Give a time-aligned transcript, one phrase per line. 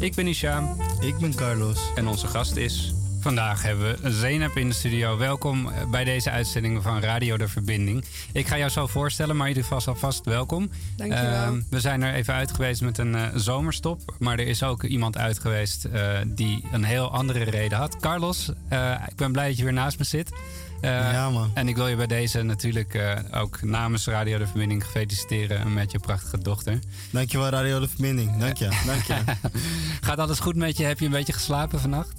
[0.00, 1.78] Ik ben Ishaam Ik ben Carlos.
[1.94, 2.94] en onze gast is...
[3.20, 5.16] Vandaag hebben we Zeynep in de studio.
[5.18, 8.04] Welkom bij deze uitzending van Radio De Verbinding.
[8.32, 10.70] Ik ga jou zo voorstellen, maar in ieder geval alvast welkom.
[10.96, 11.32] Dankjewel.
[11.32, 14.14] Ehm, we zijn er even uit geweest met een eh, zomerstop.
[14.18, 17.96] Maar er is ook iemand uit geweest eh, die een heel andere reden had.
[17.96, 20.32] Carlos, eh, ik ben blij dat je weer naast me zit.
[20.80, 21.50] Eh, Ja, man.
[21.54, 25.90] En ik wil je bij deze natuurlijk eh, ook namens Radio De Verbinding feliciteren met
[25.92, 26.78] je prachtige dochter.
[27.10, 28.36] Dankjewel Radio De Verbinding.
[28.38, 28.68] Dank je.
[28.86, 29.14] Dank je.
[30.06, 30.84] Gaat alles goed met je?
[30.84, 32.12] Heb je een beetje geslapen vannacht?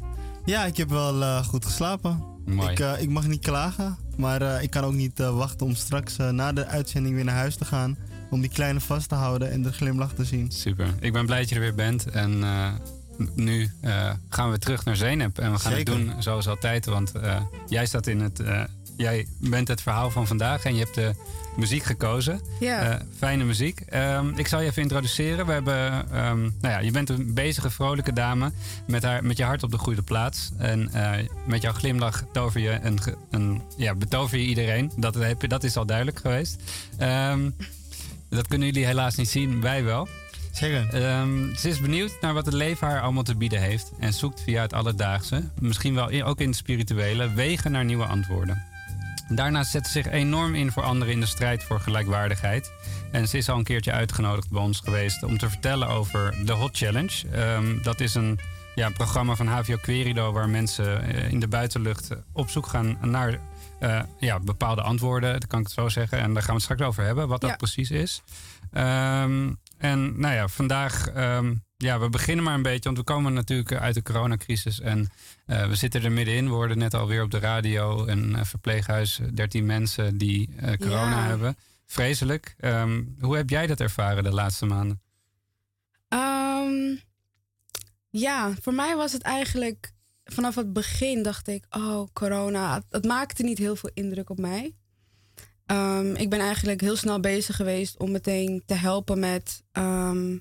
[0.45, 2.23] Ja, ik heb wel eh, goed geslapen.
[2.45, 2.71] Mooi.
[2.71, 6.65] Ik, ik mag niet klagen, maar ik kan ook niet wachten om straks na de
[6.65, 7.98] uitzending weer naar huis te gaan.
[8.29, 10.51] Om die kleine vast te houden en de glimlach te zien.
[10.51, 10.87] Super.
[10.99, 12.05] Ik ben blij dat je er weer bent.
[12.05, 12.43] En
[13.35, 15.37] nu eh, gaan we terug naar Zeynep.
[15.40, 15.93] En we gaan Zeker.
[15.93, 16.85] het doen zoals altijd.
[16.85, 18.40] Want eh, jij staat in het.
[18.40, 18.63] eh,
[18.98, 21.13] jij bent het verhaal van vandaag en je hebt de
[21.57, 22.41] muziek gekozen.
[22.59, 22.81] Ja.
[22.90, 23.79] Eh, fijne muziek.
[23.79, 25.45] Ehm, ik zal je even introduceren.
[25.45, 28.51] We hebben, ehm, nou ja, je bent een bezige, vrolijke dame
[28.87, 30.49] met, haar, met je hart op de goede plaats.
[30.57, 34.91] En eh, met jouw glimlach tover je een, een, ja, betover je iedereen.
[34.98, 36.62] Dat, heb je, dat is al duidelijk geweest.
[36.98, 37.49] Ehm,
[38.29, 40.07] dat kunnen jullie helaas niet zien, wij wel.
[40.52, 40.94] Zeker.
[40.94, 43.91] Ehm, ze is benieuwd naar wat het leven haar allemaal te bieden heeft.
[43.99, 48.63] En zoekt via het alledaagse, misschien wel ook in het spirituele, wegen naar nieuwe antwoorden.
[49.30, 52.71] Daarnaast zet ze zich enorm in voor anderen in de strijd voor gelijkwaardigheid.
[53.12, 56.52] En ze is al een keertje uitgenodigd bij ons geweest om te vertellen over de
[56.52, 57.27] Hot Challenge.
[57.32, 58.40] Ehm, dat is een
[58.76, 63.40] ja, programma van HVO Querido waar mensen eh, in de buitenlucht op zoek gaan naar
[63.80, 65.31] eh, ja, bepaalde antwoorden.
[65.34, 66.19] Dat kan ik het zo zeggen.
[66.19, 67.56] En daar gaan we het straks over hebben, wat dat Ja.
[67.56, 68.22] precies is.
[68.72, 69.50] Ehm,
[69.81, 73.74] en nou ja, vandaag, ehm, ja, we beginnen maar een beetje, want we komen natuurlijk
[73.74, 75.09] uit de coronacrisis en
[75.46, 76.46] eh, we zitten er middenin.
[76.46, 80.78] We hoorden net alweer op de radio een eh, verpleeghuis, eh, 13 mensen die eh,
[80.78, 81.28] corona Ja.
[81.28, 81.58] hebben.
[81.86, 82.56] Vreselijk.
[82.59, 85.02] Ehm, hoe heb jij dat ervaren de laatste maanden?
[86.08, 86.96] Ehm,
[88.09, 89.92] ja, voor mij was het eigenlijk
[90.24, 94.75] vanaf het begin dacht ik, oh corona, het maakte niet heel veel indruk op mij.
[95.72, 100.38] Ehm, ik ben eigenlijk heel snel bezig geweest om meteen te helpen met, ehm,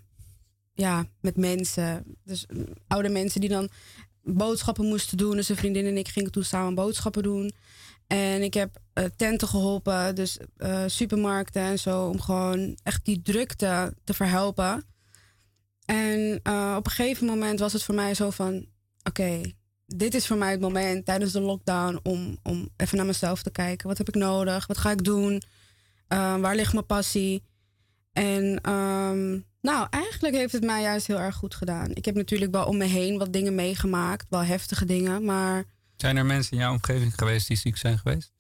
[0.73, 2.05] ja, met mensen.
[2.25, 3.69] Dus mm, oude mensen die dan
[4.23, 5.37] boodschappen moesten doen.
[5.37, 7.53] Dus een vriendin en ik gingen toen samen boodschappen doen.
[8.07, 13.23] En ik heb eh, tenten geholpen, dus eh, supermarkten en zo, om gewoon echt die
[13.23, 14.85] drukte te verhelpen.
[15.85, 18.67] En eh, op een gegeven moment was het voor mij zo van:
[19.03, 19.41] oké,
[19.97, 23.51] dit is voor mij het moment tijdens de lockdown om, om even naar mezelf te
[23.51, 23.89] kijken.
[23.89, 24.67] Wat heb ik nodig?
[24.67, 25.43] Wat ga ik doen?
[26.09, 27.43] Eh, waar ligt mijn passie?
[28.13, 29.31] En ehm,
[29.61, 31.91] nou, eigenlijk heeft het mij juist heel erg goed gedaan.
[31.95, 35.65] Ik heb natuurlijk wel om me heen wat dingen meegemaakt, wel heftige dingen, maar
[35.97, 38.33] Zijn er mensen in jouw omgeving geweest die ziek zijn geweest?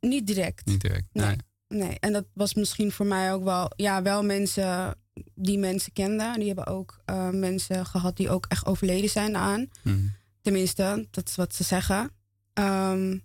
[0.00, 0.66] niet direct.
[0.66, 1.06] Niet direct.
[1.12, 1.26] Nee.
[1.26, 1.36] Nee.
[1.68, 4.94] Nee, en dat was misschien voor mij ook wel, ja, wel mensen
[5.34, 6.34] die mensen kenden.
[6.38, 9.68] Die hebben ook eh, mensen gehad die ook echt overleden zijn aan.
[9.82, 10.06] Mhm.
[10.46, 12.10] Tenminste, dat is wat ze zeggen.
[12.52, 13.18] Ehm,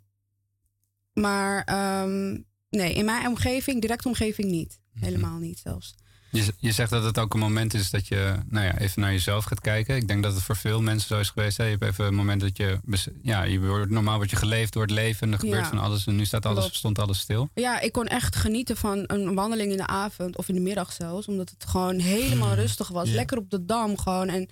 [1.13, 2.37] maar ehm,
[2.69, 4.79] nee, in mijn omgeving, directe omgeving niet.
[4.93, 5.05] Mhm.
[5.05, 5.95] Helemaal niet zelfs.
[6.31, 9.11] Je, je zegt dat het ook een moment is dat je nou ja, even naar
[9.11, 9.95] jezelf gaat kijken.
[9.95, 11.57] Ik denk dat het voor veel mensen zo is geweest.
[11.57, 11.63] Hè?
[11.63, 12.79] Je hebt even een moment dat je...
[13.21, 15.69] Ja, je wordt, normaal word je geleefd door het leven en er gebeurt Ja.
[15.69, 16.07] van alles.
[16.07, 16.75] En nu staat alles, Klopt.
[16.75, 17.49] stond alles stil.
[17.53, 20.91] Ja, ik kon echt genieten van een wandeling in de avond of in de middag
[20.93, 21.27] zelfs.
[21.27, 23.09] Omdat het gewoon helemaal rustig was.
[23.09, 23.15] Ja.
[23.15, 24.27] Lekker op de dam gewoon.
[24.27, 24.49] En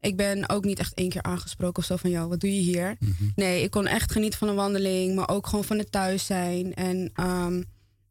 [0.00, 2.10] ik ben ook niet echt één keer aangesproken of zo van...
[2.10, 2.96] joh, wat doe je hier?
[3.00, 3.24] Mhm.
[3.34, 5.14] Nee, ik kon echt genieten van een wandeling.
[5.14, 6.74] Maar ook gewoon van het thuis zijn.
[6.74, 7.62] En ehm,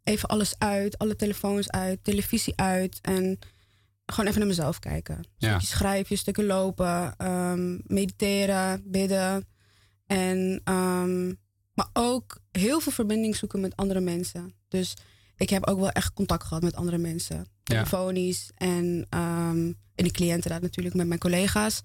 [0.04, 0.98] even alles uit.
[0.98, 2.04] Alle telefoons uit.
[2.04, 3.00] Televisie uit.
[3.02, 3.40] En
[4.06, 5.24] gewoon even naar mezelf kijken.
[5.38, 5.60] Ja.
[5.60, 7.14] Schrijven, stukken lopen.
[7.18, 9.48] ehm, mediteren, bidden.
[10.08, 11.28] En, ehm,
[11.74, 14.54] maar ook heel veel verbinding zoeken met andere mensen.
[14.68, 14.94] Dus
[15.38, 17.48] ik heb ook wel echt contact gehad met andere mensen.
[17.64, 21.82] Telefonisch en, ehm en de cliëntenraad natuurlijk met mijn collega's.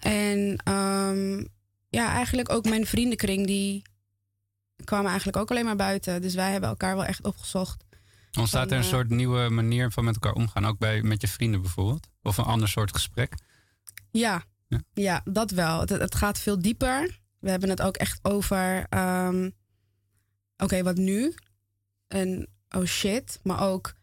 [0.00, 1.44] En ehm,
[1.88, 3.82] ja, eigenlijk ook mijn vriendenkring die
[4.84, 6.22] kwamen eigenlijk ook alleen maar buiten.
[6.22, 7.84] Dus wij hebben elkaar wel echt opgezocht.
[8.38, 10.66] Ontstaat er een Van, eh, soort nieuwe manier van met elkaar omgaan?
[10.66, 12.08] Ook bij, met je vrienden bijvoorbeeld?
[12.22, 13.34] Of een ander soort gesprek?
[14.10, 14.80] Ja, Ja.
[14.92, 15.20] ja.
[15.24, 15.80] dat wel.
[15.80, 17.20] Het, het gaat veel dieper.
[17.38, 19.50] We hebben het ook echt over, ehm,
[20.56, 21.34] oké, wat nu?
[22.08, 23.94] En oh shit, maar ook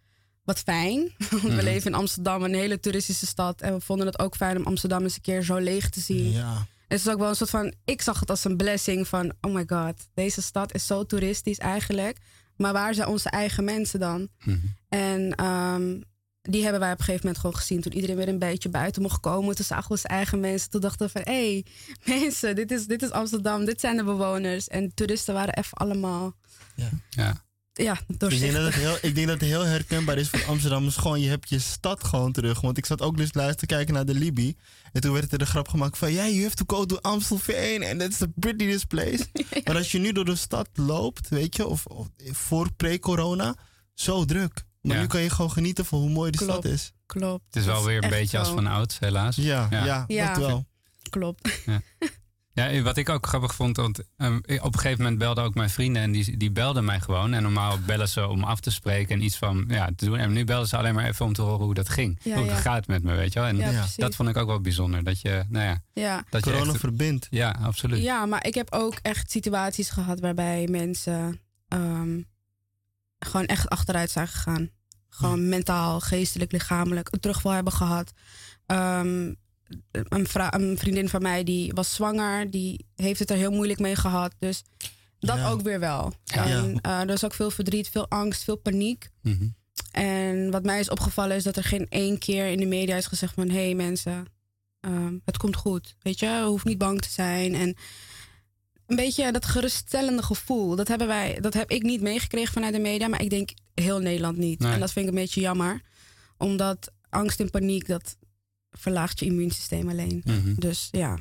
[0.44, 1.12] wat fijn.
[1.30, 1.56] Want Mhm.
[1.56, 3.62] we leven in Amsterdam, een hele toeristische stad.
[3.62, 6.32] En we vonden het ook fijn om Amsterdam eens een keer zo leeg te zien.
[6.32, 6.66] Ja.
[6.88, 9.54] Het is ook wel een soort van, ik zag het als een blessing van, oh
[9.54, 12.18] my god, deze stad is zo toeristisch eigenlijk.
[12.56, 14.28] Maar waar zijn onze eigen mensen dan?
[14.44, 14.58] Mhm.
[14.90, 16.02] En ehm,
[16.42, 17.82] die hebben wij op een gegeven moment gewoon gezien.
[17.82, 19.56] Toen iedereen weer een beetje buiten mocht komen.
[19.56, 20.70] Toen zagen we onze eigen mensen.
[20.70, 21.66] Toen dachten we van, hé, hey,
[22.20, 23.66] mensen, dit is, dit is Amsterdam.
[23.66, 24.68] Dit zijn de bewoners.
[24.68, 26.34] En toeristen waren even allemaal,
[26.76, 26.90] Ja.
[27.10, 27.46] ja,
[27.78, 28.66] Ik denk, dat doorzichtig.
[28.66, 30.96] het heel, ik denk dat het heel herkenbaar is voor Amsterdammers.
[30.96, 32.62] Gewoon, je hebt je stad gewoon terug.
[32.62, 34.56] Want ik zat ook dus luisteren kijken naar de Libi.
[34.92, 36.12] En toen werd er de grap gemaakt van...
[36.14, 37.84] Ja, you have to go to Amstelveen.
[37.84, 39.26] And that's the prettiest place.
[39.66, 41.68] Maar als je nu door de stad loopt, weet je...
[41.68, 43.56] Of, of voor pre-corona,
[43.94, 44.66] zo druk.
[44.82, 45.02] Maar Ja.
[45.02, 46.54] nu kan je gewoon genieten van hoe mooi de Klopt.
[46.54, 46.92] stad is.
[47.06, 47.44] Klopt.
[47.46, 49.36] Het is wel weer een beetje als van ouds, helaas.
[49.36, 49.86] Ja, Ja.
[49.86, 50.04] ja.
[50.08, 50.34] Ja.
[50.34, 50.66] dat wel.
[51.10, 51.50] Klopt.
[52.66, 55.70] Ja, wat ik ook grappig vond, want ehm, op een gegeven moment belden ook mijn
[55.70, 57.34] vrienden en die, die belden mij gewoon.
[57.34, 60.18] En normaal bellen ze om af te spreken en iets van ja, te doen.
[60.18, 62.20] En nu belden ze alleen maar even om te horen hoe dat ging.
[62.24, 62.52] Ja, hoe ja.
[62.52, 63.48] het gaat met me, weet je wel.
[63.50, 63.78] En Ja, Ja.
[63.80, 63.96] precies.
[63.96, 65.04] dat vond ik ook wel bijzonder.
[65.04, 66.24] Dat je, nou ja, ja.
[66.30, 67.28] dat je Corona echt- verbindt.
[67.30, 68.04] Ja, absoluut.
[68.04, 72.22] Ja, maar ik heb ook echt situaties gehad waarbij mensen ehm,
[73.20, 74.70] gewoon echt achteruit zijn gegaan.
[75.10, 78.12] Gewoon mentaal, geestelijk, lichamelijk een terugval hebben gehad.
[78.66, 79.34] Ehm,
[79.92, 84.34] een, vriendin van mij die was zwanger, die heeft het er heel moeilijk mee gehad.
[84.40, 84.64] Dus
[85.20, 85.50] dat Ja.
[85.50, 86.14] ook weer wel.
[86.24, 86.46] Ja.
[86.46, 89.10] En eh, er is ook veel verdriet, veel angst, veel paniek.
[89.22, 89.48] Mhm.
[89.92, 93.06] En wat mij is opgevallen is dat er geen één keer in de media is
[93.06, 93.50] gezegd van...
[93.50, 94.26] hé hey mensen,
[94.80, 95.96] ehm, het komt goed.
[96.02, 97.56] Weet je, je hoeft niet bang te zijn.
[97.56, 97.76] En
[98.86, 100.76] een beetje dat geruststellende gevoel.
[100.76, 103.08] Dat, hebben wij, dat heb ik niet meegekregen vanuit de media.
[103.08, 104.60] Maar ik denk heel Nederland niet.
[104.60, 104.74] Nee.
[104.74, 105.82] En dat vind ik een beetje jammer.
[106.38, 108.18] Omdat angst en paniek, dat
[108.80, 110.22] verlaagt je immuunsysteem alleen.
[110.26, 110.54] Mhm.
[110.56, 111.18] Dus ja,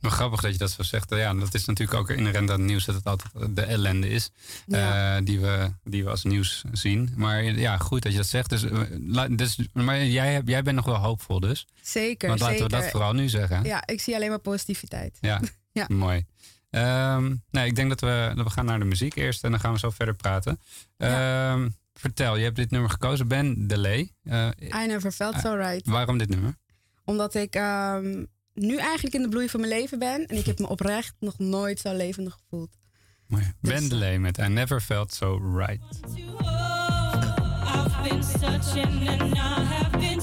[0.00, 1.10] Maar grappig dat je dat zo zegt.
[1.10, 4.30] Ja, dat is natuurlijk ook inherent aan het nieuws dat het altijd de ellende is.
[4.66, 5.16] ja.
[5.16, 7.12] eh, die, we, die we als nieuws zien.
[7.16, 8.50] Maar ja, goed dat je dat zegt.
[8.50, 11.66] Dus, eh, dus, maar jij, jij bent nog wel hoopvol dus.
[11.82, 12.28] zeker.
[12.28, 12.76] Want laten zeker.
[12.76, 13.64] we dat vooral nu zeggen.
[13.64, 15.18] Ja, ik zie alleen maar positiviteit.
[15.20, 15.40] Ja,
[15.72, 15.86] Ja.
[15.88, 16.24] mooi.
[16.70, 19.60] Ehm, nee, ik denk dat we, dat we gaan naar de muziek eerst en dan
[19.60, 20.60] gaan we zo verder praten.
[20.96, 24.12] Ehm, vertel, je hebt dit nummer gekozen, Ben Delay.
[24.22, 25.86] Eh, I never felt so right.
[25.86, 26.56] waarom dit nummer?
[27.04, 28.24] Omdat ik ehm,
[28.54, 30.26] nu eigenlijk in de bloei van mijn leven ben.
[30.26, 32.76] En ik heb me oprecht nog nooit zo levendig gevoeld.
[33.26, 33.52] Mooi.
[33.60, 35.80] Dus- met I Never Felt So Right.
[37.74, 40.20] I've been searching and I have been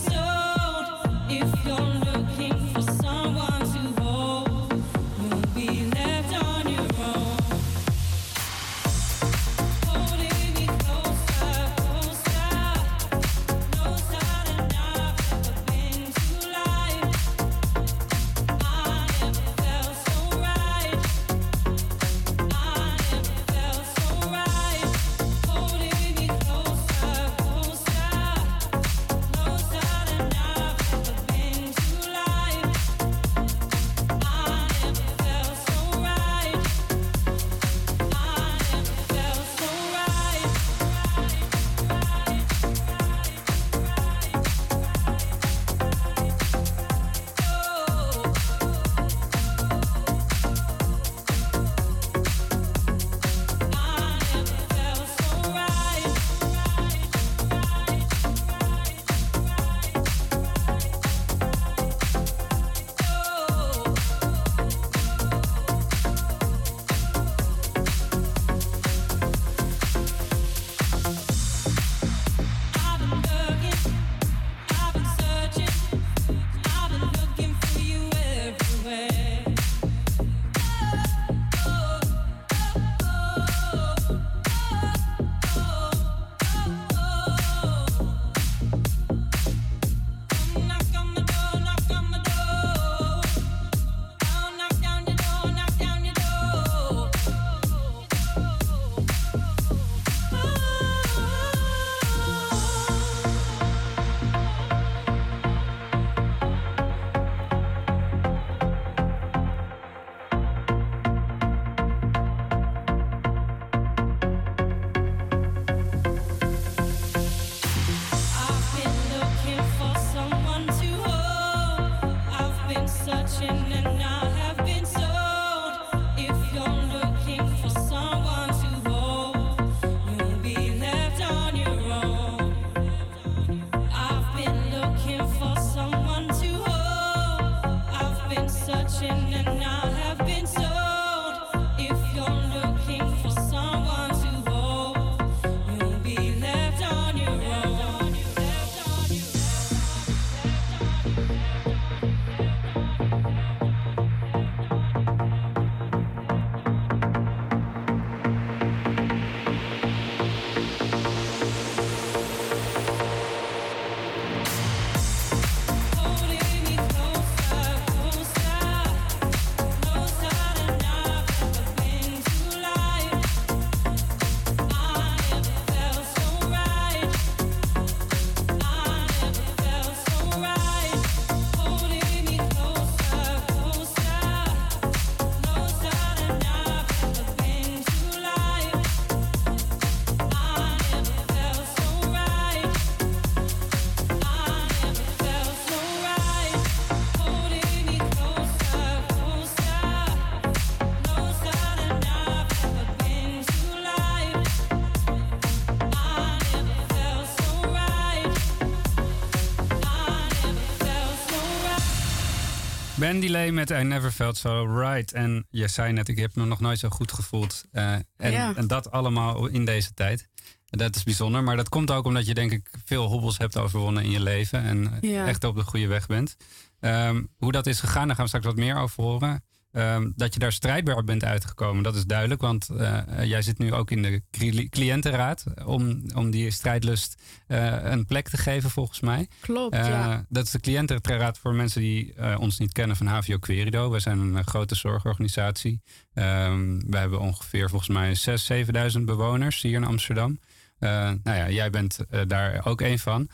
[213.02, 215.12] Ben Delay met I Never Felt So Right.
[215.12, 217.66] En je zei net, ik heb me nog nooit zo goed gevoeld.
[217.72, 218.56] Eh, en, Ja.
[218.56, 220.28] en dat allemaal in deze tijd.
[220.70, 224.04] Dat is bijzonder, maar dat komt ook omdat je denk ik veel hobbels hebt overwonnen
[224.04, 224.64] in je leven.
[224.64, 225.28] En eh, Ja.
[225.28, 226.36] echt op de goede weg bent.
[226.80, 229.44] Ehm, hoe dat is gegaan, daar gaan we straks wat meer over horen.
[229.72, 232.42] Ehm, dat je daar strijdbaar bent uitgekomen, dat is duidelijk.
[232.42, 237.78] Want eh, jij zit nu ook in de cli- cliëntenraad om, om die strijdlust eh,
[237.84, 239.28] een plek te geven, volgens mij.
[239.40, 240.26] Klopt, Eh, ja.
[240.30, 243.90] Dat is de cliëntenraad voor mensen die ons niet kennen van HVO Querido.
[243.90, 245.82] Wij zijn een grote zorgorganisatie.
[246.14, 250.40] Ehm we hebben ongeveer volgens mij 6.000, 7.000 bewoners hier in Amsterdam.
[250.80, 251.98] Nou ja, jij bent
[252.28, 253.30] daar ook een van.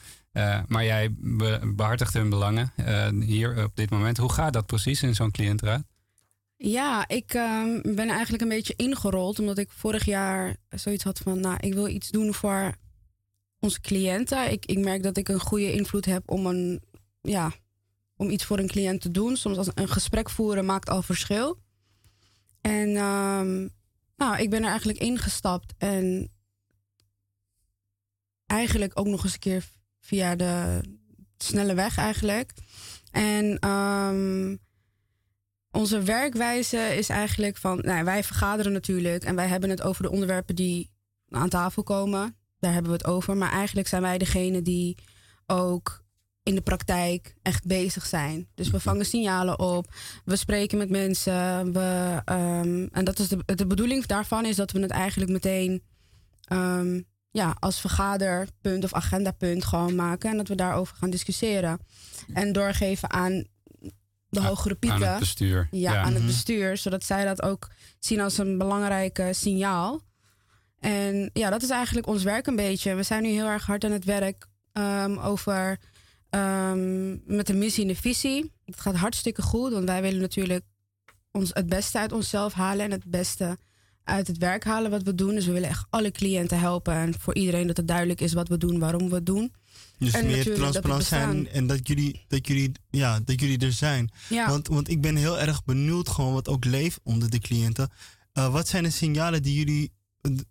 [0.68, 2.74] Maar jij be- behartigt hun belangen
[3.24, 4.18] hier op dit moment.
[4.18, 5.84] Hoe gaat dat precies in zo'n cliëntenraad?
[6.58, 9.40] Ja, ik ehm, ben eigenlijk een beetje ingerold.
[9.40, 11.40] Omdat ik vorig jaar zoiets had van...
[11.40, 12.76] Nou, ik wil iets doen voor
[13.60, 14.52] onze cliënten.
[14.52, 16.82] Ik, ik merk dat ik een goede invloed heb om, een,
[17.22, 17.52] ja,
[18.16, 19.38] om iets voor een cliënt te doen.
[19.38, 21.60] Soms als een gesprek voeren maakt al verschil.
[22.62, 23.68] En ehm,
[24.16, 25.74] nou, ik ben er eigenlijk ingestapt.
[25.78, 26.32] En
[28.46, 29.66] eigenlijk ook nog eens een keer
[30.00, 30.82] via de
[31.38, 32.54] snelle weg eigenlijk.
[33.12, 34.56] En ehm,
[35.72, 37.80] onze werkwijze is eigenlijk van...
[37.82, 40.92] Nou, wij vergaderen natuurlijk en wij hebben het over de onderwerpen die
[41.30, 42.36] aan tafel komen.
[42.60, 43.38] Daar hebben we het over.
[43.38, 44.98] Maar eigenlijk zijn wij degene die
[45.46, 46.06] ook
[46.44, 48.48] in de praktijk echt bezig zijn.
[48.56, 49.94] Dus we vangen signalen op,
[50.26, 51.74] we spreken met mensen.
[51.74, 55.84] We, ehm, en dat is de, de bedoeling daarvan is dat we het eigenlijk meteen
[56.44, 60.30] ehm, ja, als vergaderpunt of agendapunt gewoon maken.
[60.32, 61.80] En dat we daarover gaan discussiëren.
[62.34, 63.44] En doorgeven aan
[64.42, 65.06] de hogere pieten.
[65.06, 65.68] Aan het bestuur.
[65.72, 66.26] Ja, aan het Mhm.
[66.26, 67.68] bestuur, zodat zij dat ook
[68.00, 70.02] zien als een belangrijk signaal.
[70.80, 72.96] En ja, dat is eigenlijk ons werk een beetje.
[72.96, 75.78] We zijn nu heel erg hard aan het werk ehm, over
[76.30, 78.52] ehm, met de missie en de visie.
[78.66, 80.64] Het gaat hartstikke goed, want wij willen natuurlijk
[81.32, 83.58] ons het beste uit onszelf halen en het beste
[84.04, 85.36] uit het werk halen wat we doen.
[85.36, 88.48] Dus we willen echt alle cliënten helpen en voor iedereen dat het duidelijk is wat
[88.48, 89.54] we doen, waarom we het doen.
[89.98, 94.10] Dus En meer transparant zijn en dat jullie, dat, jullie, ja, dat jullie er zijn.
[94.30, 94.50] Ja.
[94.50, 97.90] Want, want ik ben heel erg benieuwd gewoon wat ook leeft onder de cliënten.
[98.34, 99.92] Eh, wat zijn de signalen die jullie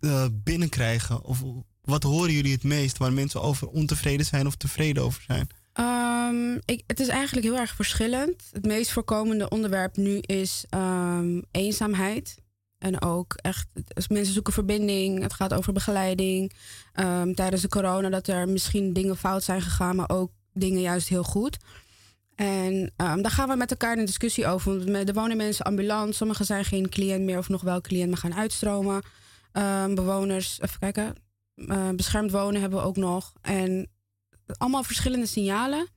[0.00, 1.22] eh, binnenkrijgen?
[1.24, 1.42] Of
[1.82, 5.48] wat horen jullie het meest waar mensen over ontevreden zijn of tevreden over zijn?
[5.72, 8.42] Ehm, ik, het is eigenlijk heel erg verschillend.
[8.52, 12.36] Het meest voorkomende onderwerp nu is ehm, eenzaamheid.
[12.78, 15.22] En ook echt, als mensen zoeken verbinding.
[15.22, 16.52] Het gaat over begeleiding.
[16.92, 21.08] Ehm, tijdens de corona dat er misschien dingen fout zijn gegaan, maar ook dingen juist
[21.08, 21.56] heel goed.
[22.34, 24.92] En ehm, daar gaan we met elkaar in discussie over.
[24.92, 26.14] Want Er wonen mensen ambulant.
[26.14, 29.02] Sommigen zijn geen cliënt meer of nog wel cliënt, maar gaan uitstromen.
[29.52, 31.14] Ehm, bewoners, even kijken.
[31.54, 33.32] eh, beschermd wonen hebben we ook nog.
[33.42, 33.90] En
[34.58, 35.88] allemaal verschillende signalen.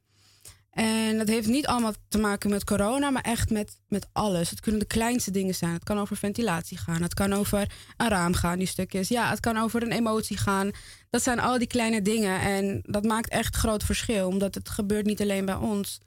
[0.71, 4.49] En dat heeft niet allemaal te maken met corona, maar echt met, met alles.
[4.49, 5.73] Het kunnen de kleinste dingen zijn.
[5.73, 7.01] Het kan over ventilatie gaan.
[7.01, 9.07] Het kan over een raam gaan, die stukjes.
[9.07, 10.71] Ja, het kan over een emotie gaan.
[11.09, 12.39] Dat zijn al die kleine dingen.
[12.41, 14.27] En dat maakt echt groot verschil.
[14.27, 15.99] Omdat het gebeurt niet alleen bij ons.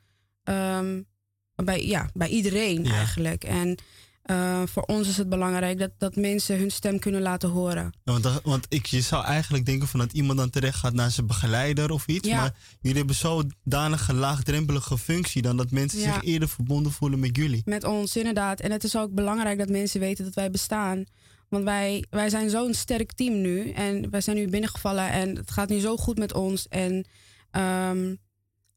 [0.42, 1.00] ehm,
[1.54, 2.92] bij, ja, bij iedereen Ja.
[2.94, 3.44] eigenlijk.
[3.44, 3.78] En
[4.22, 7.82] eh, voor ons is het belangrijk dat, dat mensen hun stem kunnen laten horen.
[8.04, 10.92] Ja, want dat- want ik, je zou eigenlijk denken van dat iemand dan terecht gaat
[10.92, 12.28] naar zijn begeleider of iets.
[12.28, 12.36] Ja.
[12.36, 16.12] Maar jullie hebben zodanige laagdrempelige functie dan dat mensen Ja.
[16.14, 17.62] zich eerder verbonden voelen met jullie.
[17.64, 18.60] Met ons, inderdaad.
[18.60, 21.04] En het is ook belangrijk dat mensen weten dat wij bestaan.
[21.48, 23.70] Want wij, wij zijn zo'n sterk team nu.
[23.70, 26.68] En wij zijn nu binnengevallen en het gaat nu zo goed met ons.
[26.68, 27.04] En
[27.50, 28.14] ehm,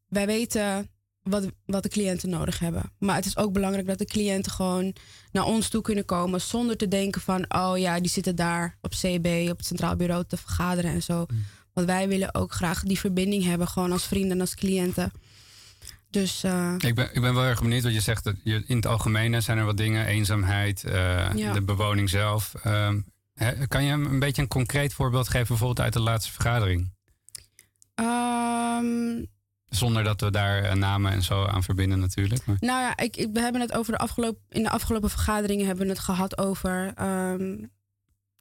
[0.07, 0.89] wij weten
[1.29, 2.91] wat, wat de cliënten nodig hebben.
[2.99, 4.95] Maar het is ook belangrijk dat de cliënten gewoon
[5.31, 6.41] naar ons toe kunnen komen.
[6.41, 10.23] Zonder te denken van, oh ja, die zitten daar op CB, op het Centraal Bureau
[10.27, 11.25] te vergaderen en zo.
[11.73, 15.11] Want wij willen ook graag die verbinding hebben, gewoon als vrienden en als cliënten.
[16.09, 18.23] Dus eh, Ik ben, ik ben wel erg benieuwd wat je zegt.
[18.23, 20.05] Dat je, in het algemeen zijn er wat dingen.
[20.05, 20.93] Eenzaamheid, eh,
[21.35, 21.53] Ja.
[21.53, 22.53] de bewoning zelf.
[22.63, 22.99] Ehm,
[23.67, 26.93] kan je een beetje een concreet voorbeeld geven, bijvoorbeeld uit de laatste vergadering?
[27.95, 29.23] ehm,
[29.69, 32.45] Zonder dat we daar eh, namen en zo aan verbinden natuurlijk.
[32.45, 35.65] Maar, Nou ja, ik, ik, we hebben het over de afgelopen, in de afgelopen vergaderingen
[35.65, 37.65] hebben we het gehad over ehm,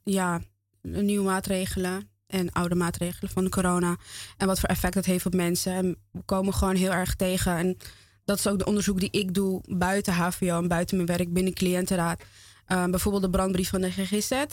[0.03, 0.41] ja,
[0.81, 3.95] nieuwe maatregelen en oude maatregelen van de corona.
[4.37, 5.73] En wat voor effect dat heeft op mensen.
[5.73, 7.57] En we komen gewoon heel erg tegen.
[7.57, 7.77] En
[8.25, 11.53] dat is ook de onderzoek die ik doe buiten HVO en buiten mijn werk binnen
[11.53, 12.23] cliëntenraad.
[12.65, 14.43] Ehm, bijvoorbeeld de brandbrief van de GGZ.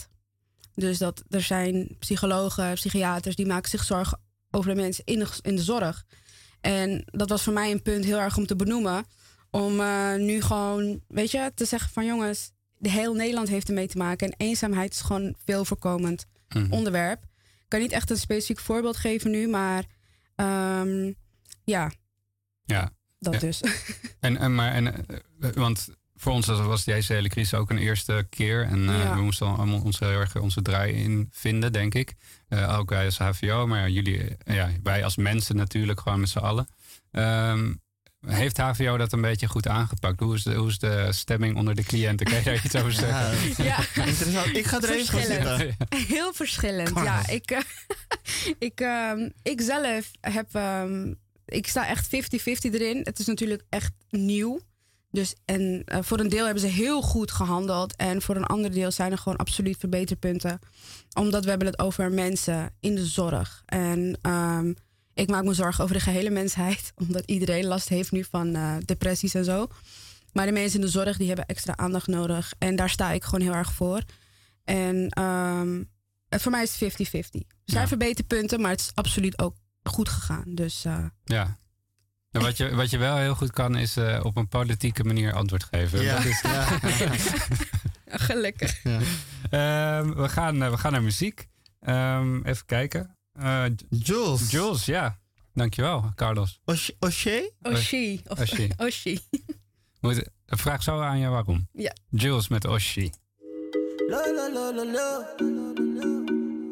[0.74, 5.28] Dus dat er zijn psychologen, psychiaters die maken zich zorgen over de mensen in de,
[5.42, 6.04] in de zorg.
[6.62, 9.04] En dat was voor mij een punt heel erg om te benoemen.
[9.50, 13.88] Om eh, nu gewoon, weet je, te zeggen van jongens, de heel Nederland heeft ermee
[13.88, 14.26] te maken.
[14.28, 16.72] En eenzaamheid is gewoon veel voorkomend Mhm.
[16.72, 17.22] onderwerp.
[17.22, 19.84] Ik kan niet echt een specifiek voorbeeld geven nu, maar
[20.34, 21.12] ehm,
[21.64, 21.90] ja.
[22.64, 23.38] Ja, dat Ja.
[23.40, 23.60] dus.
[24.20, 25.88] En, en, maar, en, eh, want
[26.22, 28.62] voor ons was deze hele crisis ook een eerste keer.
[28.64, 29.14] En eh, Ja.
[29.14, 32.14] we moesten allemaal ons heel erg onze draai in vinden, denk ik.
[32.48, 36.28] Eh, ook wij als HVO, maar jullie, eh, ja, wij als mensen natuurlijk gewoon met
[36.28, 36.66] z'n allen.
[37.10, 37.74] Ehm,
[38.26, 40.20] heeft HVO dat een beetje goed aangepakt?
[40.20, 42.26] Hoe is de, hoe is de stemming onder de cliënten?
[42.26, 43.64] Kan je daar iets over zeggen?
[43.64, 43.78] ja.
[43.94, 44.56] Interessant.
[44.56, 45.76] Ik ga er even zitten.
[46.08, 46.90] Heel verschillend.
[46.94, 47.64] Ja, ik,
[48.68, 50.54] ik, ehm, ik zelf heb.
[50.54, 51.12] ehm,
[51.46, 53.00] ik sta echt 50-50 erin.
[53.02, 54.60] Het is natuurlijk echt nieuw.
[55.12, 57.96] Dus en eh, voor een deel hebben ze heel goed gehandeld.
[57.96, 60.58] En voor een ander deel zijn er gewoon absoluut verbeterpunten.
[61.18, 63.62] Omdat we hebben het over mensen in de zorg.
[63.66, 64.72] En ehm,
[65.14, 66.92] ik maak me zorgen over de gehele mensheid.
[67.06, 69.66] Omdat iedereen last heeft nu van eh, depressies en zo.
[70.32, 72.52] Maar de mensen in de zorg die hebben extra aandacht nodig.
[72.58, 74.02] En daar sta ik gewoon heel erg voor.
[74.64, 75.82] En ehm,
[76.28, 77.40] eh, voor mij is het 50-50.
[77.40, 77.88] Er zijn Ja.
[77.88, 80.44] verbeterpunten, maar het is absoluut ook goed gegaan.
[80.54, 80.82] Dus
[81.24, 81.60] Ja.
[82.32, 85.64] Wat, je, wat je wel heel goed kan, is eh, op een politieke manier antwoord
[85.64, 86.02] geven.
[86.02, 86.14] Ja.
[86.14, 86.42] Dat is,
[88.26, 88.82] gelukkig.
[88.84, 91.48] Ehm, we, gaan, eh, we gaan naar muziek.
[91.80, 93.16] Ehm, even kijken.
[93.32, 94.50] Eh, Jules.
[94.50, 95.18] Jules, ja.
[95.54, 96.60] Dankjewel, Carlos.
[96.64, 97.42] Osh- O'Shea?
[97.62, 98.20] Oshi.
[98.26, 98.70] Of Oshi.
[98.86, 99.20] Oshi.
[100.00, 101.68] Moet, vraag zo aan je waarom.
[101.72, 101.92] Ja.
[102.10, 102.64] Jules met
[104.92, 105.24] lo.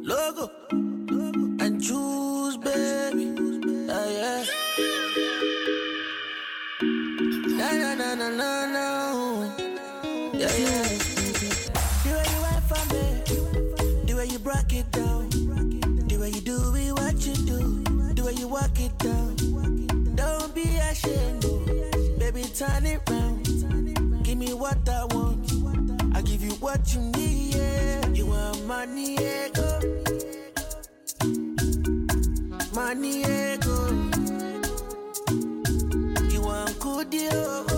[0.02, 0.50] Logo.
[1.58, 3.39] And choose, baby.
[8.36, 8.86] Na, na.
[10.32, 10.88] Yeah, yeah.
[12.04, 14.04] The way you went for me.
[14.06, 15.28] The way you broke it down.
[16.08, 17.82] The way you do it, what you do.
[18.14, 19.36] The way you walk it down.
[20.14, 21.44] Don't be ashamed.
[21.46, 22.18] oh.
[22.18, 23.44] Baby, turn it round.
[24.24, 25.50] Give me what I want.
[26.16, 27.54] I give you what you need.
[27.54, 28.06] Yeah.
[28.08, 29.80] You want money, yeah, go.
[32.74, 33.88] Money, yeah, go.
[36.30, 37.69] You want good deal.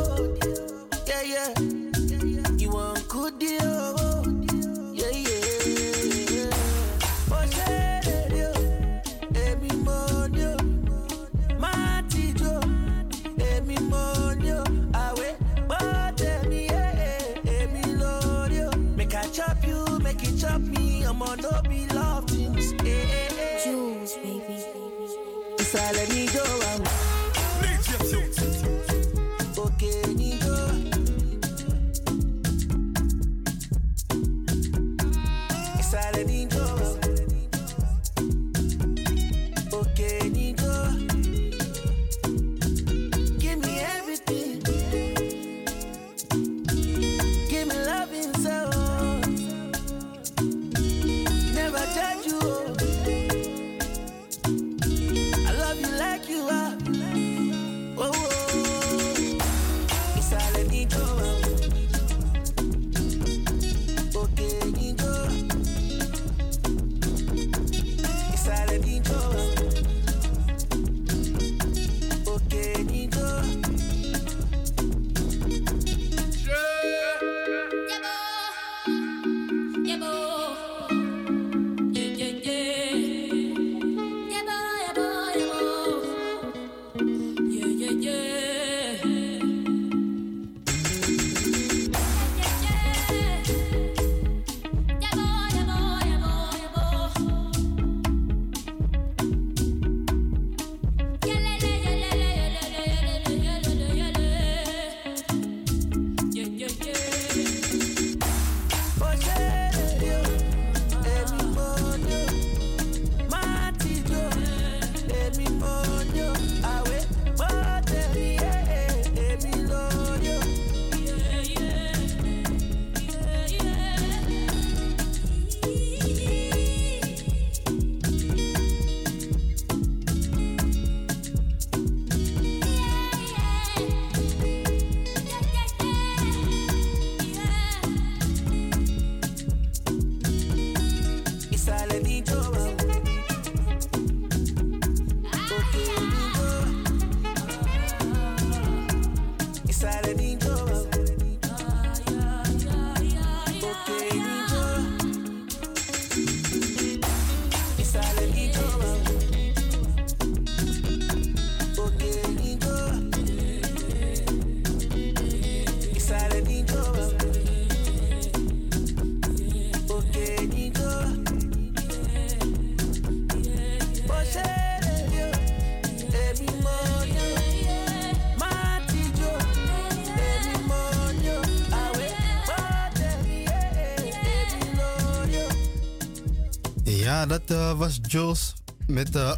[187.22, 188.54] Ja, dat eh, was Jules
[188.86, 189.32] met uh,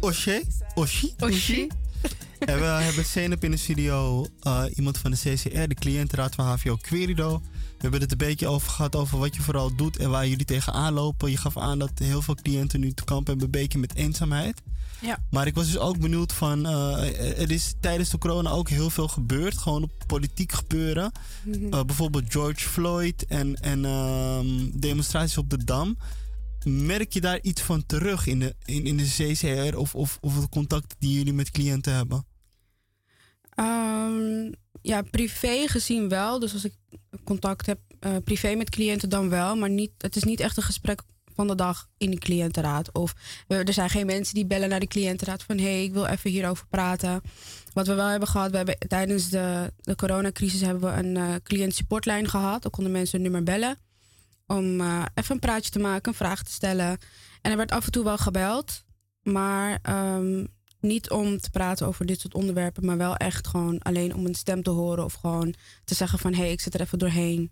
[0.00, 0.42] Oshé.
[0.74, 1.14] Oshi?
[1.18, 1.66] Oshi.
[2.38, 4.26] En we hebben Zenep in de studio.
[4.40, 7.40] eh, iemand van de CCR, de cliëntenraad van HVO Querido.
[7.52, 10.44] We hebben het een beetje over gehad over wat je vooral doet en waar jullie
[10.44, 11.30] tegenaan lopen.
[11.30, 14.62] Je gaf aan dat heel veel cliënten nu te kampen hebben beetje met eenzaamheid.
[15.00, 15.18] Ja.
[15.30, 18.90] Maar ik was dus ook benieuwd van, eh, er is tijdens de corona ook heel
[18.90, 19.58] veel gebeurd.
[19.58, 21.12] Gewoon op politiek gebeuren.
[21.44, 21.86] Mhm.
[21.86, 25.96] Bijvoorbeeld George Floyd en, en ehm, demonstraties op de Dam.
[26.64, 30.40] Merk je daar iets van terug in de, in, in de CCR of, of, of
[30.40, 32.26] de contacten die jullie met cliënten hebben?
[33.54, 36.38] Ehm, ja, privé gezien wel.
[36.38, 36.74] Dus als ik
[37.24, 39.56] contact heb eh, privé met cliënten dan wel.
[39.56, 41.02] Maar niet, het is niet echt een gesprek
[41.34, 42.92] van de dag in de cliëntenraad.
[42.92, 43.14] Of
[43.46, 45.58] er zijn geen mensen die bellen naar de cliëntenraad van...
[45.58, 47.20] hé, hey, ik wil even hierover praten.
[47.72, 50.60] Wat we wel hebben gehad, we hebben tijdens de, de coronacrisis...
[50.60, 52.62] hebben we een supportlijn gehad.
[52.62, 53.78] Dan konden mensen hun nummer bellen.
[54.56, 56.98] Om eh, even een praatje te maken, een vraag te stellen.
[57.40, 58.84] En er werd af en toe wel gebeld.
[59.22, 60.44] Maar ehm,
[60.80, 64.34] niet om te praten over dit soort onderwerpen, maar wel echt gewoon alleen om een
[64.34, 67.50] stem te horen of gewoon te zeggen van hé, hey, ik zit er even doorheen.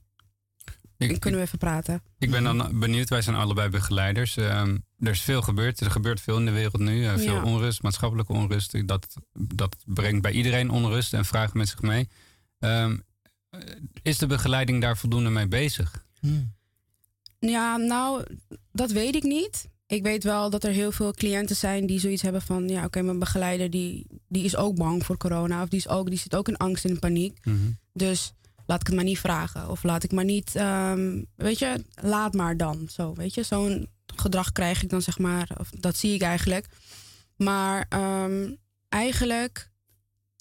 [0.97, 2.03] Ik, En kunnen we even praten?
[2.19, 4.37] ik ben dan benieuwd, wij zijn allebei begeleiders.
[4.37, 5.81] Ehm, er is veel gebeurd.
[5.81, 7.05] Er gebeurt veel in de wereld nu.
[7.07, 7.43] eh, veel Ja.
[7.43, 8.87] onrust, maatschappelijke onrust.
[8.89, 12.09] Dat, dat brengt bij iedereen onrust en vraagt met zich mee.
[12.59, 12.97] Ehm,
[13.51, 13.61] eh,
[14.03, 16.05] is de begeleiding daar voldoende mee bezig?
[17.41, 18.25] Ja, nou,
[18.73, 19.69] dat weet ik niet.
[19.87, 23.03] Ik weet wel dat er heel veel cliënten zijn die zoiets hebben van ja, oké,
[23.03, 26.35] mijn begeleider die, die is ook bang voor corona of die, is ook, die zit
[26.35, 27.39] ook in angst en in paniek.
[27.93, 28.33] Dus
[28.67, 29.69] laat ik het maar niet vragen.
[29.69, 32.89] Of laat ik maar niet, ehm, weet je, laat maar dan.
[32.91, 36.67] Zo, weet je, zo'n gedrag krijg ik dan zeg maar, of dat zie ik eigenlijk.
[37.37, 38.53] Maar ehm,
[38.89, 39.71] eigenlijk,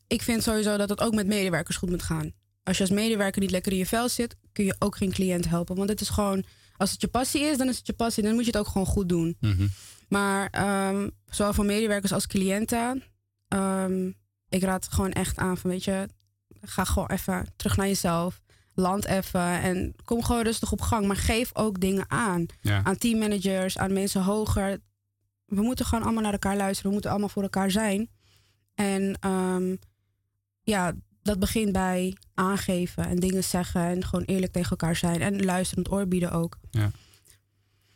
[0.07, 2.31] ik vind sowieso dat het ook met medewerkers goed moet gaan.
[2.63, 5.49] Als je als medewerker niet lekker in je vel zit, kun je ook geen cliënt
[5.49, 5.75] helpen.
[5.75, 6.43] Want het is gewoon,
[6.79, 8.23] als het je passie is, dan is het je passie.
[8.23, 9.37] Dan moet je het ook gewoon goed doen.
[10.09, 13.03] Maar ehm, zowel voor medewerkers als cliënten,
[13.47, 14.07] ehm,
[14.49, 16.07] ik raad gewoon echt aan van, weet je,
[16.61, 18.41] ga gewoon even terug naar jezelf.
[18.73, 21.05] Land even en kom gewoon rustig op gang.
[21.07, 22.45] Maar geef ook dingen aan.
[22.61, 22.83] Ja.
[22.83, 24.79] Aan teammanagers, aan mensen hoger.
[25.45, 26.87] We moeten gewoon allemaal naar elkaar luisteren.
[26.87, 28.09] We moeten allemaal voor elkaar zijn.
[28.75, 29.75] En ehm,
[30.61, 33.82] ja, dat begint bij aangeven en dingen zeggen.
[33.82, 35.21] En gewoon eerlijk tegen elkaar zijn.
[35.21, 36.58] En luisterend oor bieden ook.
[36.71, 36.91] Ja.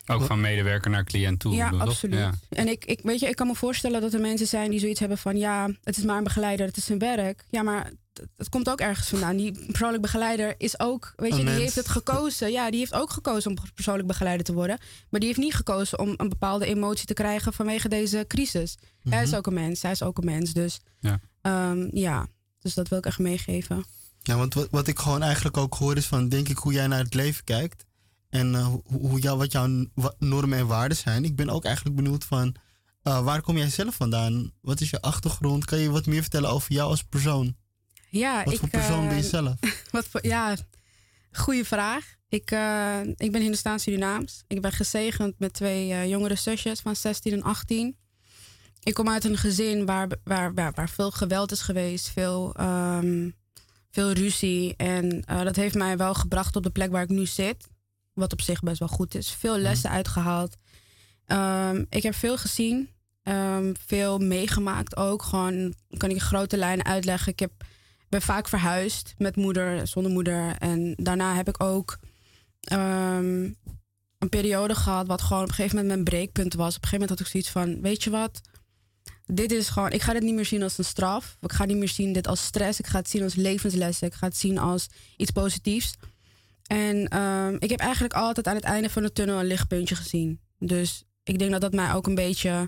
[0.05, 1.53] Ook van medewerker naar cliënt toe.
[1.55, 2.19] Ja, absoluut.
[2.19, 2.31] Ja.
[2.49, 4.99] En ik, ik, weet je, ik kan me voorstellen dat er mensen zijn die zoiets
[4.99, 5.37] hebben van...
[5.37, 7.45] ja, het is maar een begeleider, het is zijn werk.
[7.49, 9.37] Ja, maar het, het komt ook ergens vandaan.
[9.37, 11.13] Die persoonlijk begeleider is ook...
[11.15, 11.59] weet je, Een die mens.
[11.61, 12.51] heeft het gekozen.
[12.51, 14.77] Ja, die heeft ook gekozen om persoonlijk begeleider te worden.
[15.09, 17.53] Maar die heeft niet gekozen om een bepaalde emotie te krijgen...
[17.53, 18.77] vanwege deze crisis.
[19.09, 20.53] Hij is ook een mens, hij is ook een mens.
[20.53, 21.19] Dus Ja.
[21.41, 22.27] ehm, ja,
[22.63, 23.85] dus dat wil ik echt meegeven.
[24.21, 26.87] Ja, want wat, wat ik gewoon eigenlijk ook hoor is van, denk ik, hoe jij
[26.87, 27.85] naar het leven kijkt.
[28.29, 29.85] En eh, hoe, jou, wat jouw
[30.19, 31.23] normen en waarden zijn.
[31.23, 32.55] Ik ben ook eigenlijk benieuwd van,
[33.03, 34.51] eh, waar kom jij zelf vandaan?
[34.61, 35.65] Wat is je achtergrond?
[35.65, 37.55] Kan je wat meer vertellen over jou als persoon?
[38.09, 39.53] Ja, Wat ik, voor persoon ben je eh, zelf?
[39.91, 40.55] Wat voor, ja,
[41.31, 42.15] goede vraag.
[42.29, 42.51] Ik,
[43.17, 44.43] ik ben Hindoestaans Surinaams.
[44.47, 47.97] Ik ben gezegend met twee jongere zusjes van 16 en 18.
[48.83, 53.29] Ik kom uit een gezin waar, waar, waar, waar veel geweld is geweest, veel, ehm,
[53.91, 54.75] veel ruzie.
[54.75, 57.67] En eh, dat heeft mij wel gebracht op de plek waar ik nu zit.
[58.13, 59.31] Wat op zich best wel goed is.
[59.31, 60.55] Veel lessen uitgehaald.
[61.25, 62.89] Ehm, ik heb veel gezien.
[63.23, 65.21] ehm, veel meegemaakt ook.
[65.21, 67.31] Gewoon kan ik in grote lijnen uitleggen.
[67.31, 67.51] Ik heb
[68.09, 70.55] ben vaak verhuisd met moeder, zonder moeder.
[70.57, 71.99] En daarna heb ik ook
[74.17, 76.75] een periode gehad wat gewoon op een gegeven moment mijn breekpunt was.
[76.75, 78.41] Op een gegeven moment had ik zoiets van, weet je wat?
[79.25, 81.37] Dit is gewoon, ik ga dit niet meer zien als een straf.
[81.41, 82.79] Ik ga niet meer zien dit als stress.
[82.79, 84.07] Ik ga het zien als levenslessen.
[84.07, 85.95] Ik ga het zien als iets positiefs.
[86.67, 90.39] En ehm, ik heb eigenlijk altijd aan het einde van de tunnel een lichtpuntje gezien.
[90.59, 92.67] Dus ik denk dat dat mij ook een beetje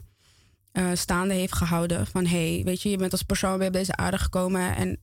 [0.72, 2.08] eh, staande heeft gehouden.
[2.08, 5.00] Van hé, hey, weet je, je bent als persoon weer op deze aarde gekomen en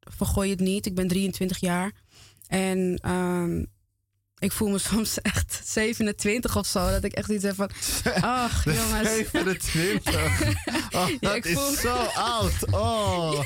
[0.00, 0.86] vergooi het niet.
[0.86, 1.92] Ik ben 23 jaar.
[2.46, 3.64] En ehm,
[4.38, 6.90] ik voel me soms echt 27 of zo.
[6.90, 7.70] Dat ik echt iets heb van.
[8.20, 9.08] Ach, jongens.
[9.32, 10.14] 27.
[10.96, 12.52] Oh, Ja, dat ik is voel- zo oud.
[12.70, 13.42] Oh.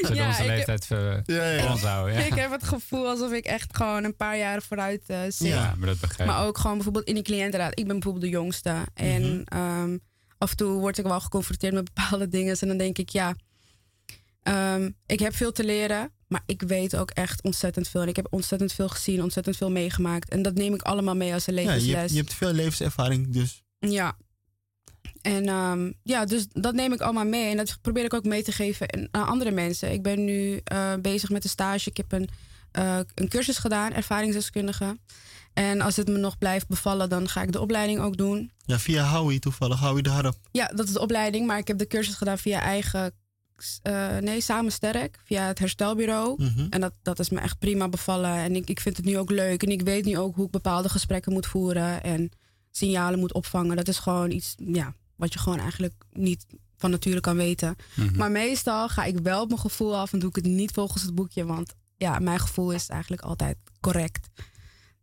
[0.00, 1.60] Zullen Ja, onze ik heb- leeftijd ver, Ja, ja.
[1.62, 2.14] voor ons houden?
[2.14, 2.20] Ja.
[2.24, 5.48] Ik heb het gevoel alsof ik echt gewoon een paar jaren vooruit eh, zit.
[5.48, 6.36] Ja, maar dat begrijp ik.
[6.36, 7.70] Maar ook gewoon bijvoorbeeld in die cliëntenraad.
[7.78, 8.74] Ik ben bijvoorbeeld de jongste.
[8.94, 9.42] En Mhm.
[9.44, 9.98] ehm,
[10.38, 12.56] af en toe word ik wel geconfronteerd met bepaalde dingen.
[12.60, 13.34] En dan denk ik, ja,
[14.42, 16.12] ehm, ik heb veel te leren.
[16.28, 18.02] Maar ik weet ook echt ontzettend veel.
[18.02, 20.28] En ik heb ontzettend veel gezien, ontzettend veel meegemaakt.
[20.28, 21.90] En dat neem ik allemaal mee als een Ja, levensles.
[21.90, 23.62] je, hebt, je hebt veel levenservaring, dus.
[23.78, 24.16] Ja.
[25.22, 27.50] En ehm, ja, dus dat neem ik allemaal mee.
[27.50, 29.92] En dat probeer ik ook mee te geven aan andere mensen.
[29.92, 31.90] Ik ben nu eh, bezig met een stage.
[31.90, 32.28] Ik heb een
[32.72, 34.98] eh, een cursus gedaan, ervaringsdeskundige.
[35.52, 38.52] En als het me nog blijft bevallen, dan ga ik de opleiding ook doen.
[38.64, 40.34] Ja, via Howie toevallig, Howie de Harp.
[40.52, 43.12] Ja, dat is de opleiding, maar ik heb de cursus gedaan via eigen,
[43.82, 46.42] eh, nee, samen sterk, via het herstelbureau.
[46.42, 46.66] Mhm.
[46.70, 48.34] En dat, dat is me echt prima bevallen.
[48.34, 49.62] En ik, ik vind het nu ook leuk.
[49.62, 52.30] En ik weet nu ook hoe ik bepaalde gesprekken moet voeren en
[52.70, 53.76] signalen moet opvangen.
[53.76, 57.76] Dat is gewoon iets ja, wat je gewoon eigenlijk niet van nature kan weten.
[57.94, 58.16] Mhm.
[58.16, 61.02] Maar meestal ga ik wel op mijn gevoel af en doe ik het niet volgens
[61.02, 61.44] het boekje.
[61.44, 64.28] Want ja, mijn gevoel is eigenlijk altijd correct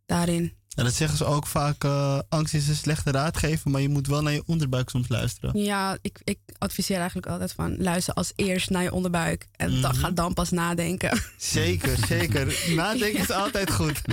[0.06, 0.52] daarin.
[0.76, 4.06] En dat zeggen ze ook vaak, eh, angst is een slechte raadgever, maar je moet
[4.06, 5.60] wel naar je onderbuik soms luisteren.
[5.62, 9.46] Ja, ik, ik adviseer eigenlijk altijd van luister als eerst naar je onderbuik.
[9.52, 10.00] En dan Mhm.
[10.00, 11.20] ga dan pas nadenken.
[11.38, 12.58] Zeker, zeker.
[12.74, 14.00] Nadenken is altijd goed.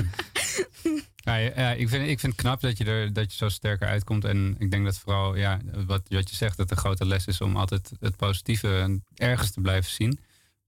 [1.26, 4.26] Ja, ik, vind, ik vind het knap dat je er dat je zo sterker uitkomt.
[4.26, 7.41] En ik denk dat vooral, ja, wat, wat je zegt, dat de grote les is
[7.41, 10.19] om altijd het positieve ergens te blijven zien.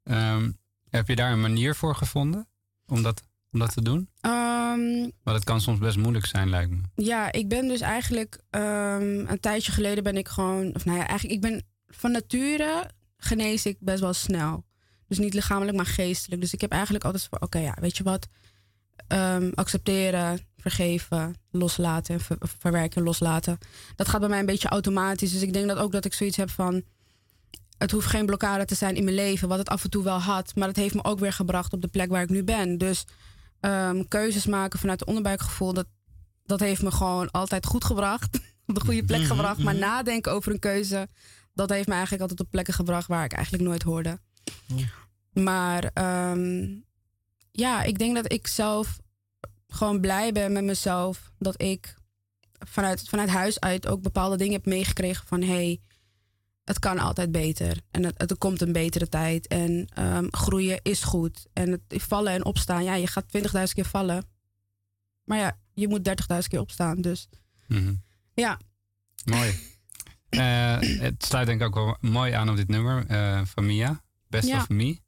[0.04, 0.52] Ehm,
[0.90, 2.48] heb je daar een manier voor gevonden
[2.86, 3.24] om dat,
[3.56, 4.10] om dat te doen?
[4.22, 6.78] Ehm, Want het kan soms best moeilijk zijn, lijkt me.
[6.96, 11.08] ja, ik ben dus eigenlijk ehm, een tijdje geleden ben ik gewoon, of nou ja,
[11.08, 14.66] eigenlijk ik ben van nature genees ik best wel snel.
[15.08, 16.42] Dus niet lichamelijk, maar geestelijk.
[16.42, 18.28] Dus ik heb eigenlijk altijd voor, oké, ja, weet je wat?
[19.08, 23.58] Ehm, accepteren, vergeven, loslaten, ver- verwerken, loslaten.
[23.96, 25.32] Dat gaat bij mij een beetje automatisch.
[25.32, 26.84] Dus ik denk dat ook dat ik zoiets heb van.
[27.78, 30.20] Het hoeft geen blokkade te zijn in mijn leven, wat het af en toe wel
[30.20, 30.56] had.
[30.56, 32.78] Maar het heeft me ook weer gebracht op de plek waar ik nu ben.
[32.78, 33.06] Dus
[33.66, 35.88] ehm, keuzes maken vanuit het onderbuikgevoel, dat,
[36.46, 38.40] dat heeft me gewoon altijd goed gebracht.
[38.68, 39.60] op de goede plek Mhm, gebracht.
[39.60, 39.84] Maar mhm.
[39.84, 41.08] nadenken over een keuze,
[41.54, 44.20] dat heeft me eigenlijk altijd op plekken gebracht waar ik eigenlijk nooit hoorde.
[45.34, 46.68] Maar ehm,
[47.52, 49.00] ja, ik denk dat ik zelf
[49.68, 51.32] gewoon blij ben met mezelf.
[51.38, 51.96] Dat ik
[52.60, 55.80] vanuit, vanuit huis uit ook bepaalde dingen heb meegekregen van hé, hey,
[56.66, 57.78] het kan altijd beter.
[57.92, 59.48] En het, het, er komt een betere tijd.
[59.48, 61.46] En ehm, groeien is goed.
[61.54, 64.26] En het, vallen en opstaan, ja, je gaat 20.000 keer vallen.
[65.24, 67.02] Maar ja, je moet 30.000 keer opstaan.
[67.02, 67.28] Dus
[67.68, 67.94] Mhm.
[68.34, 68.60] ja,
[69.26, 69.54] Mooi.
[70.30, 74.02] Eh, het sluit denk ik ook wel mooi aan op dit nummer eh, van Mia.
[74.28, 74.58] Best Ja.
[74.58, 75.00] of Me.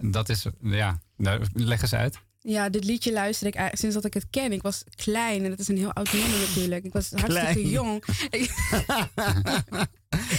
[0.00, 2.18] Dat is, ja, nou, leg eens uit.
[2.40, 4.52] Ja, dit liedje luister ik eigenlijk sinds dat ik het ken.
[4.52, 6.84] Ik was klein en het is een heel oud nummer natuurlijk.
[6.84, 7.68] Ik was hartstikke Klein.
[7.68, 8.04] jong.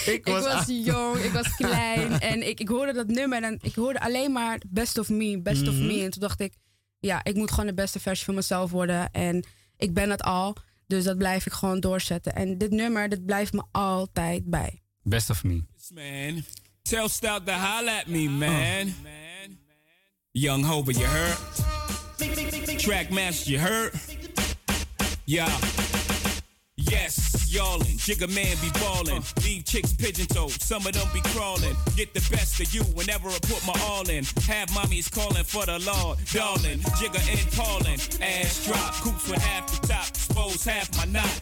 [0.05, 3.99] Ik, was jong, ik was klein en ik, ik hoorde dat nummer en ik hoorde
[4.01, 5.85] alleen maar best of me, best of Mhm.
[5.87, 6.03] me.
[6.03, 6.53] En toen dacht ik,
[6.99, 9.11] ja, ik moet gewoon de beste versie van mezelf worden.
[9.11, 9.43] En
[9.77, 10.55] ik ben het al,
[10.87, 12.35] dus dat blijf ik gewoon doorzetten.
[12.35, 14.81] En dit nummer, dit blijft me altijd bij.
[15.03, 15.63] Best of Me.
[15.93, 16.43] man.
[16.81, 18.93] Tell Stout to holla at me, man.
[20.31, 21.37] Young Hova, you heard?
[22.89, 23.93] Trackmaster, you heard?
[25.27, 25.45] Yeah.
[26.75, 29.21] Yes, yallin', jigger man be ballin'.
[29.43, 31.75] Leave chicks pigeon toed, some of them be crawling.
[31.95, 34.23] Get the best of you whenever I put my all in.
[34.47, 36.79] Have mommies calling for the Lord, darling.
[36.97, 41.41] Jigger and Paulin', ass drop, coops with half the top, expose half my knot.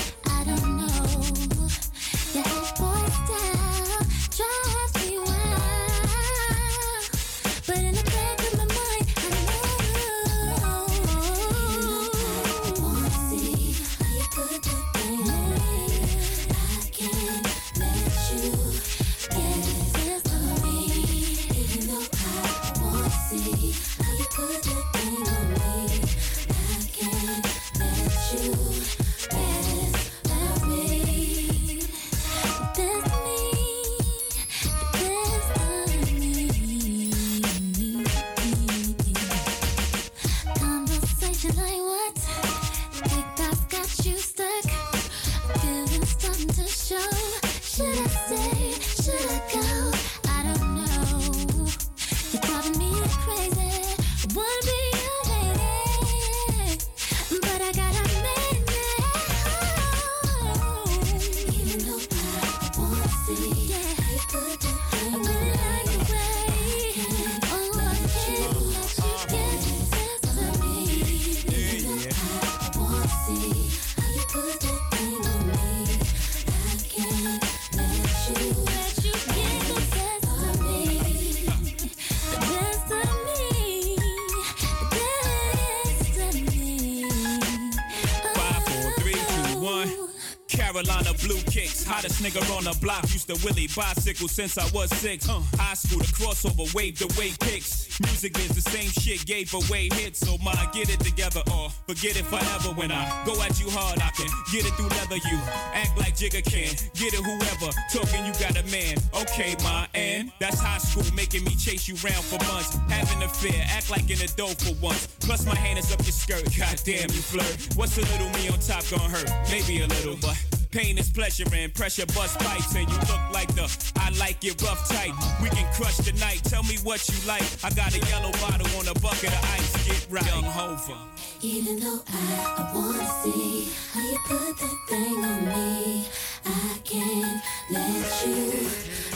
[92.01, 93.03] Hottest nigga on the block.
[93.13, 95.29] Used to Willie bicycle since I was six.
[95.29, 95.39] Uh.
[95.61, 97.99] High school, the crossover, wave the way kicks.
[98.01, 100.25] Music is the same shit, gave away hits.
[100.25, 102.73] So my get it together or forget it forever.
[102.73, 105.21] When I go at you hard, I can get it through leather.
[105.29, 105.37] You
[105.77, 106.73] act like Jigga can.
[106.97, 107.69] Get it whoever.
[107.93, 108.97] Talking you got a man.
[109.21, 112.81] Okay, my and that's high school making me chase you round for months.
[112.89, 115.05] Having a fear, act like an adult for once.
[115.21, 116.49] Plus my hand is up your skirt.
[116.57, 117.77] Goddamn, you flirt.
[117.77, 119.29] What's a little me on top gonna hurt?
[119.53, 120.33] Maybe a little, but
[120.71, 122.73] pain is pleasure and pressure bust pipes.
[122.75, 125.13] And you look like the I like it rough tight.
[125.41, 126.41] We can crush the night.
[126.43, 127.43] Tell me what you like.
[127.63, 129.85] I got a yellow bottle on a bucket of ice.
[129.85, 130.25] Get right.
[130.25, 130.97] Young Hover.
[131.41, 132.21] Even though I,
[132.57, 136.05] I wanna see how you put that thing on me,
[136.45, 138.69] I can't let you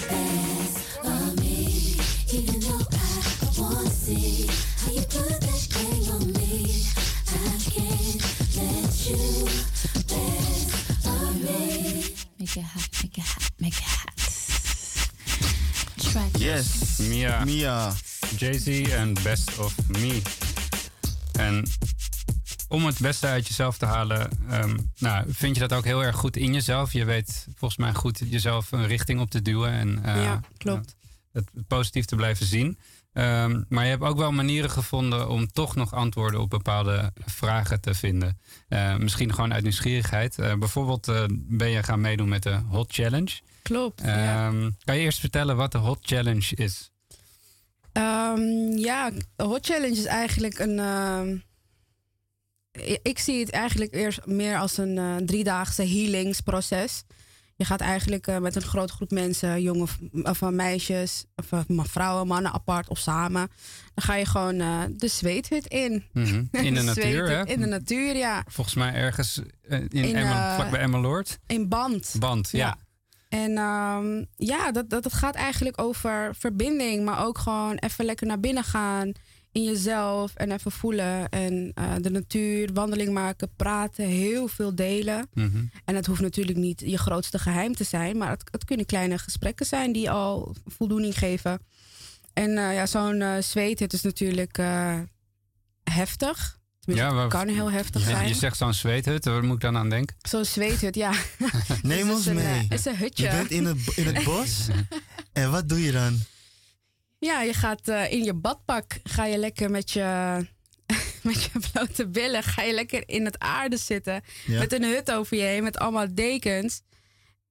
[0.08, 0.55] pass
[12.56, 14.14] Make it hot, make it hot, make it hot.
[16.12, 16.98] Track Yes.
[16.98, 17.46] Mia.
[17.46, 17.94] Mia.
[18.38, 20.22] Jay-Z en Best of Me.
[21.40, 21.64] En
[22.68, 26.16] om het beste uit jezelf te halen, ehm, nou, vind je dat ook heel erg
[26.16, 26.94] goed in jezelf.
[26.94, 30.96] Je weet volgens mij goed jezelf een richting op te duwen en eh, Ja, klopt.
[31.34, 32.78] het positief te blijven zien.
[33.16, 37.82] Ehm, maar je hebt ook wel manieren gevonden om toch nog antwoorden op bepaalde vragen
[37.82, 38.40] te vinden.
[38.68, 40.40] Eh, misschien gewoon uit nieuwsgierigheid.
[40.40, 43.40] Eh, bijvoorbeeld eh, ben je gaan meedoen met de Hot Challenge.
[43.62, 44.02] Klopt.
[44.02, 44.48] ja.
[44.48, 46.92] Ehm, Kan je eerst vertellen wat de Hot Challenge is?
[47.92, 51.44] Ehm, ja, Hot Challenge is eigenlijk een.
[53.02, 57.04] ik zie het eigenlijk eerst meer als een driedaagse healingsproces.
[57.58, 61.52] Je gaat eigenlijk eh, met een grote groep mensen, jonge v- of eh, meisjes, of
[61.52, 63.48] eh, vrouwen, mannen apart of samen.
[63.94, 64.58] Dan ga je gewoon
[64.98, 66.04] de zweethut in.
[66.14, 66.44] Mhm.
[66.66, 67.44] In de natuur, hè?
[67.46, 68.44] In de natuur, ja.
[68.48, 69.42] Volgens mij ergens
[69.90, 71.40] in, eh, vlakbij Emmeloord.
[71.48, 72.16] In band.
[72.20, 72.58] Band, ja.
[72.58, 72.78] Ja.
[73.30, 78.28] En ehm, ja, dat, dat, dat gaat eigenlijk over verbinding, maar ook gewoon even lekker
[78.28, 79.12] naar binnen gaan
[79.56, 81.30] in jezelf en even voelen.
[81.30, 85.28] En eh, de natuur, wandeling maken, praten, heel veel delen.
[85.34, 85.64] Mhm.
[85.86, 89.18] En het hoeft natuurlijk niet je grootste geheim te zijn, maar het, het kunnen kleine
[89.18, 91.60] gesprekken zijn die al voldoening geven.
[92.34, 95.00] En eh, ja, zo'n eh zweethut is natuurlijk eh,
[95.84, 96.60] heftig.
[96.80, 98.28] Tenminste, Ja, het kan heel heftig Je, zijn.
[98.28, 100.16] je zegt zo'n zweethut, waar moet ik dan aan denken?
[100.22, 101.12] Zo'n zweethut, ja.
[101.82, 102.44] Neem Het ons is mee.
[102.70, 103.24] Het is een hutje.
[103.24, 104.68] Je bent in het, in het bos.
[105.34, 106.20] en wat doe je dan?
[107.20, 110.02] Ja, je gaat eh, in je badpak, ga je lekker met je,
[111.24, 114.22] met je blote billen, ga je lekker in het aarde zitten.
[114.46, 114.60] Ja.
[114.60, 116.82] Met een hut over je heen, met allemaal dekens.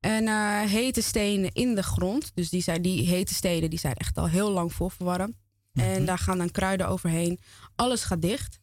[0.00, 2.30] En eh, hete stenen in de grond.
[2.34, 5.34] Dus die, zijn, die hete stenen die zijn echt al heel lang voorverwarmd.
[5.74, 7.38] En daar gaan dan kruiden overheen.
[7.76, 8.58] Alles gaat dicht.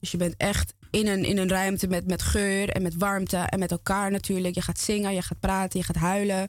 [0.00, 3.36] Dus je bent echt in een, in een ruimte met, met geur en met warmte
[3.36, 4.54] en met elkaar natuurlijk.
[4.54, 6.48] Je gaat zingen, je gaat praten, je gaat huilen.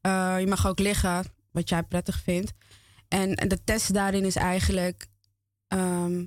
[0.00, 2.52] Eh, je mag ook liggen, wat jij prettig vindt.
[3.10, 5.06] En, de test daarin is eigenlijk...
[5.68, 6.26] ehm,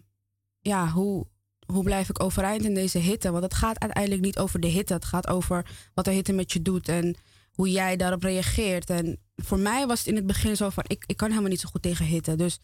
[0.59, 1.27] ja, hoe,
[1.65, 3.31] hoe blijf ik overeind in deze hitte?
[3.31, 4.93] Want het gaat uiteindelijk niet over de hitte.
[4.93, 7.15] Het gaat over wat de hitte met je doet en
[7.51, 8.89] hoe jij daarop reageert.
[8.89, 10.83] En voor mij was het in het begin zo van...
[10.87, 12.35] ik, ik kan helemaal niet zo goed tegen hitte.
[12.35, 12.59] Dus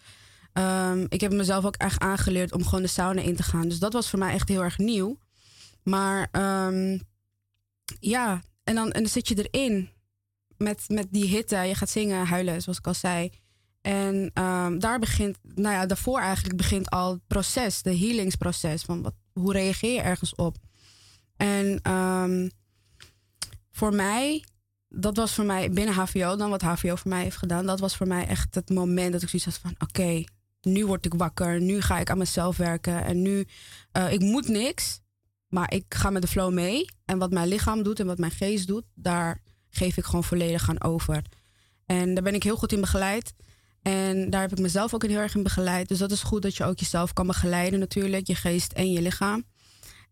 [0.53, 3.67] ehm, ik heb mezelf ook echt aangeleerd om gewoon de sauna in te gaan.
[3.67, 5.17] Dus dat was voor mij echt heel erg nieuw.
[5.83, 6.97] Maar ehm,
[7.99, 9.89] ja, en dan, en dan zit je erin
[10.57, 11.57] met, met die hitte.
[11.57, 13.31] Je gaat zingen, huilen, zoals ik al zei.
[13.81, 18.81] En ehm, daar begint, nou ja, daarvoor eigenlijk begint al het proces, de healingsproces.
[18.81, 20.57] Van wat, hoe reageer je ergens op?
[21.37, 22.49] En ehm,
[23.71, 24.43] voor mij,
[24.87, 27.95] dat was voor mij binnen HVO, dan wat HVO voor mij heeft gedaan, dat was
[27.95, 30.23] voor mij echt het moment dat ik zoiets had van: oké,
[30.61, 33.45] nu word ik wakker, nu ga ik aan mezelf werken en nu,
[33.91, 34.99] eh, ik moet niks,
[35.47, 36.85] maar ik ga met de flow mee.
[37.05, 40.69] En wat mijn lichaam doet en wat mijn geest doet, daar geef ik gewoon volledig
[40.69, 41.21] aan over.
[41.85, 43.33] En daar ben ik heel goed in begeleid.
[43.81, 45.87] En daar heb ik mezelf ook heel erg in begeleid.
[45.87, 48.27] Dus dat is goed dat je ook jezelf kan begeleiden natuurlijk.
[48.27, 49.43] Je geest en je lichaam.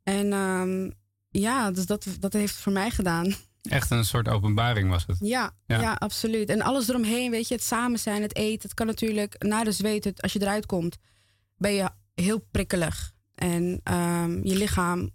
[0.04, 0.90] En ehm,
[1.30, 3.36] ja, dus dat, dat heeft het voor mij gedaan.
[3.62, 5.18] Echt een soort openbaring was het.
[5.20, 5.82] Ja, Ja.
[5.82, 5.94] ja.
[5.94, 6.50] absoluut.
[6.50, 8.62] En alles eromheen, weet je, het samen zijn, het eten.
[8.62, 10.98] Het kan natuurlijk na de zweet, het- als je eruit komt,
[11.58, 13.12] ben je heel prikkelig.
[13.36, 15.10] En ehm, je lichaam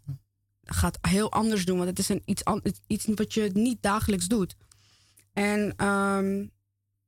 [0.64, 2.42] gaat heel anders doen, want het is een, iets,
[2.86, 4.57] iets wat je niet dagelijks doet.
[5.32, 6.46] En ehm,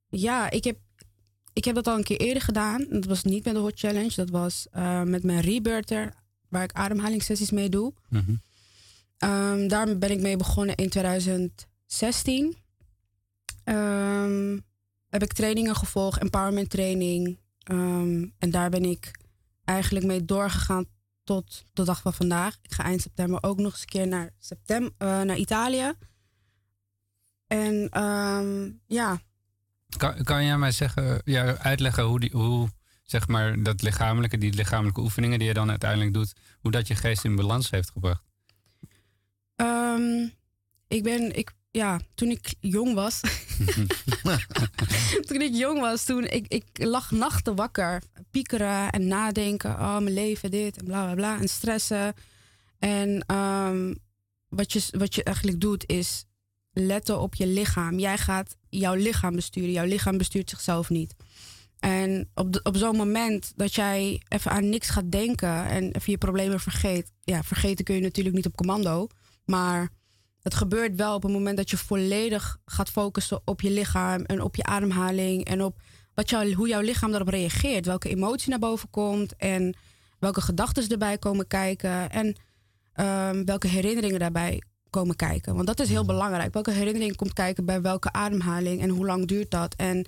[0.09, 0.79] ja, ik heb,
[1.55, 2.87] ik heb dat al een keer eerder gedaan.
[2.91, 6.15] Dat was niet met de Hot Challenge, dat was eh, met mijn rebirther,
[6.49, 7.95] waar ik ademhalingssessies mee doe.
[9.19, 12.57] Ehm, daar ben ik mee begonnen in 2016.
[13.65, 14.59] Ehm,
[15.09, 17.39] heb ik trainingen gevolgd, empowerment training.
[17.59, 19.11] Ehm, en daar ben ik
[19.65, 20.87] eigenlijk mee doorgegaan
[21.25, 22.59] tot de dag van vandaag.
[22.63, 25.93] Ik ga eind september ook nog eens een keer naar, september, naar Italië.
[27.47, 27.89] En
[28.87, 29.21] ja,
[29.97, 32.69] Kan, kan jij mij zeggen, ja, uitleggen hoe, die, hoe
[33.03, 36.95] zeg maar, dat lichamelijke, die lichamelijke oefeningen die je dan uiteindelijk doet, hoe dat je
[36.95, 38.23] geest in balans heeft gebracht?
[39.57, 40.29] Ehm,
[40.89, 43.21] ik ben, ik, ja, toen ik jong was.
[45.27, 48.03] toen ik jong was, toen ik, ik lag nachten wakker.
[48.31, 49.71] Piekeren en nadenken.
[49.71, 51.41] Oh, mijn leven, dit en bla bla bla.
[51.41, 52.15] En stressen.
[52.79, 53.95] En ehm,
[54.49, 56.25] wat, je, wat je eigenlijk doet is
[56.75, 57.99] letten op je lichaam.
[57.99, 59.73] Jij gaat jouw lichaam besturen.
[59.73, 61.15] Jouw lichaam bestuurt zichzelf niet.
[61.79, 66.19] En op, op zo'n moment dat jij even aan niks gaat denken en even je
[66.19, 67.11] problemen vergeet.
[67.21, 69.07] Ja, vergeten kun je natuurlijk niet op commando.
[69.45, 69.89] Maar
[70.43, 74.43] het gebeurt wel op het moment dat je volledig gaat focussen op je lichaam en
[74.43, 75.81] op je ademhaling en op
[76.15, 77.87] wat jou, hoe jouw lichaam daarop reageert.
[77.87, 79.77] Welke emotie naar boven komt en
[80.19, 82.37] welke gedachten erbij komen kijken en
[82.93, 84.63] ehm, welke herinneringen daarbij
[84.95, 85.55] komen kijken.
[85.55, 86.53] Want dat is heel belangrijk.
[86.53, 89.75] Welke herinnering komt kijken bij welke ademhaling en hoe lang duurt dat?
[89.75, 90.07] En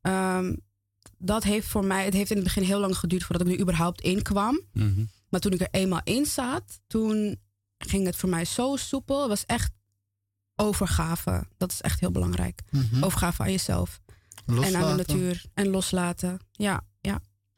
[0.00, 0.54] ehm,
[1.18, 3.60] dat heeft voor mij, het heeft in het begin heel lang geduurd voordat ik er
[3.60, 4.60] überhaupt in kwam.
[4.72, 5.04] Mhm.
[5.28, 7.36] Maar toen ik er eenmaal in zat, toen
[7.78, 9.20] ging het voor mij zo soepel.
[9.20, 9.72] Het was echt
[10.56, 11.46] overgave.
[11.56, 12.62] Dat is echt heel belangrijk.
[12.70, 13.04] Mhm.
[13.04, 14.00] Overgave aan jezelf.
[14.46, 14.96] En aan de Loslaten.
[14.96, 15.44] natuur.
[15.54, 16.38] En loslaten.
[16.52, 16.84] Ja.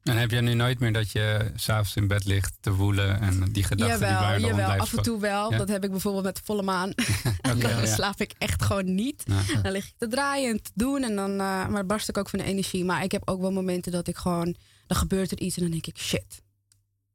[0.03, 3.53] En heb jij nu nooit meer dat je s'avonds in bed ligt te woelen en
[3.53, 4.55] die gedachten die Jawel, blijven jawel.
[4.55, 5.51] blijven Af en toe wel.
[5.51, 5.59] Ja?
[5.59, 6.92] Dat heb ik bijvoorbeeld met de volle maan.
[7.42, 7.86] Dan ja.
[7.86, 9.24] slaap ik echt gewoon niet.
[9.26, 9.61] Ja.
[9.62, 11.03] Dan lig ik te draaien en te doen.
[11.03, 12.84] En dan eh, maar barst ik ook van de energie.
[12.84, 14.57] Maar ik heb ook wel momenten dat ik gewoon...
[14.86, 16.42] Dan gebeurt er iets en dan denk ik, shit.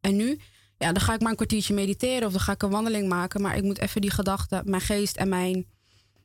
[0.01, 0.39] En nu?
[0.77, 2.25] Ja, dan ga ik maar een kwartiertje mediteren.
[2.25, 3.41] Of dan ga ik een wandeling maken.
[3.41, 5.65] Maar ik moet even die gedachten, mijn geest en mijn,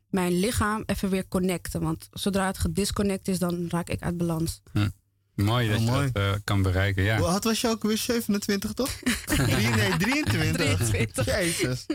[0.08, 0.82] mijn lichaam...
[0.86, 1.80] even weer connecten.
[1.80, 4.61] Want zodra het gedisconnect is, dan raak ik uit balans.
[4.72, 4.88] Hm.
[5.45, 6.11] Mooi dat Oh, je mooi.
[6.12, 7.16] dat eh, kan bereiken, ja.
[7.18, 7.97] Hoe oud was je ook weer?
[7.99, 8.91] 27, toch?
[9.24, 10.76] Drie, nee, 23.
[10.76, 11.26] 23.
[11.26, 11.86] Jezus.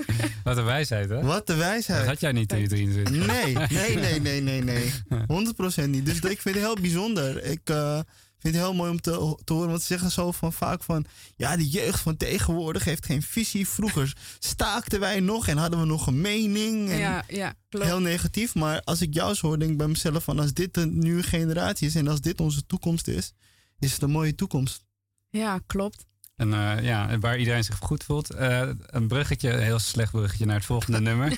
[0.43, 1.21] Wat een wijsheid, hè?
[1.21, 2.05] Wat de Dat wijsheid.
[2.07, 3.25] had jij niet in je 23.
[3.27, 4.91] Nee, nee, nee, nee, nee, nee.
[5.85, 6.05] 100% niet.
[6.05, 7.43] Dus dat- ik vind het heel bijzonder.
[7.43, 7.99] Ik eh,
[8.45, 9.69] vind het heel mooi om te, te horen.
[9.69, 11.05] Want ze zeggen zo van, vaak van...
[11.35, 13.67] Ja, de jeugd van tegenwoordig heeft geen visie.
[13.67, 16.89] Vroeger staakten wij nog en hadden we nog een mening.
[16.89, 17.85] En Ja, ja, klopt.
[17.85, 18.55] heel negatief.
[18.55, 20.39] Maar als ik jou zo hoor, denk ik bij mezelf van...
[20.39, 23.33] Als dit de nieuwe generatie is en als dit onze toekomst is...
[23.79, 24.83] Is het een mooie toekomst.
[25.29, 26.05] Ja, klopt.
[26.35, 28.29] En eh, ja, waar iedereen zich goed voelt.
[28.29, 31.37] Eh, een bruggetje, een heel slecht bruggetje naar het volgende nummer.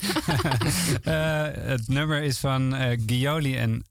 [1.02, 2.74] Eh, het nummer is van
[3.06, 3.84] Gioli en,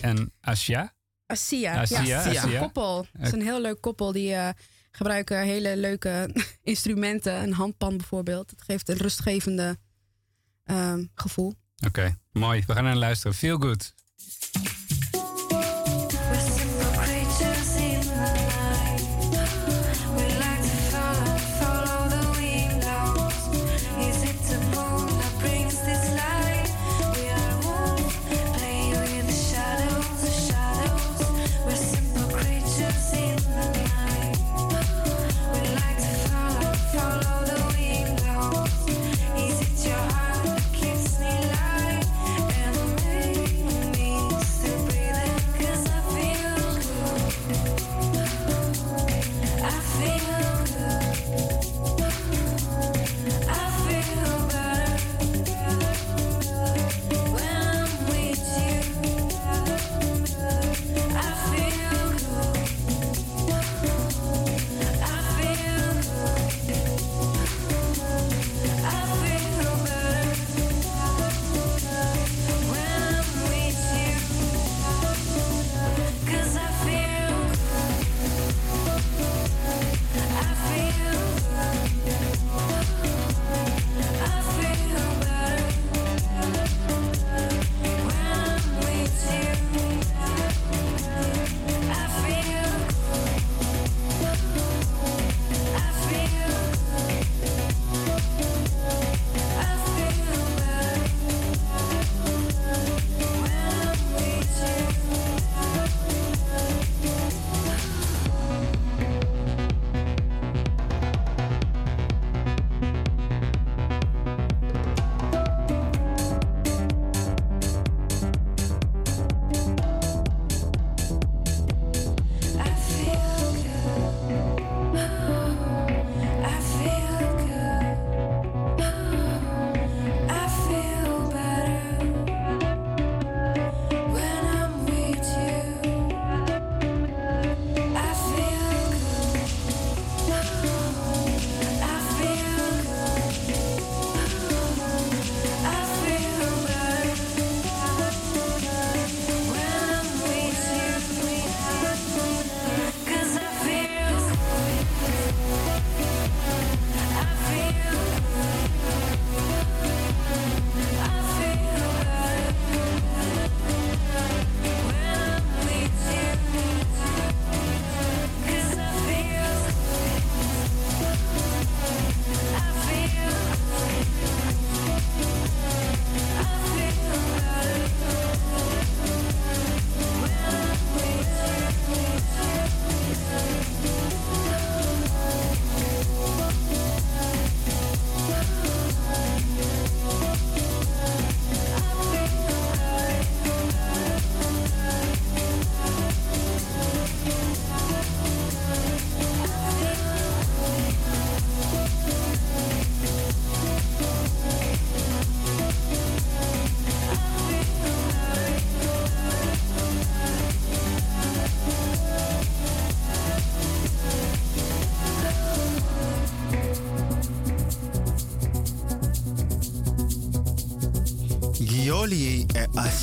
[0.00, 0.92] en Asia.
[1.30, 1.80] Asia.
[1.80, 3.06] Asia, ja, is een koppel.
[3.12, 4.12] Het is een heel leuk koppel.
[4.12, 4.48] Die eh,
[4.90, 6.30] gebruiken hele leuke
[6.62, 7.42] instrumenten.
[7.42, 8.50] Een handpan bijvoorbeeld.
[8.50, 9.78] Het geeft een rustgevende
[10.64, 11.54] ehm, gevoel.
[11.86, 12.64] Oké, mooi.
[12.66, 13.36] We gaan naar luisteren.
[13.36, 13.94] Feel good.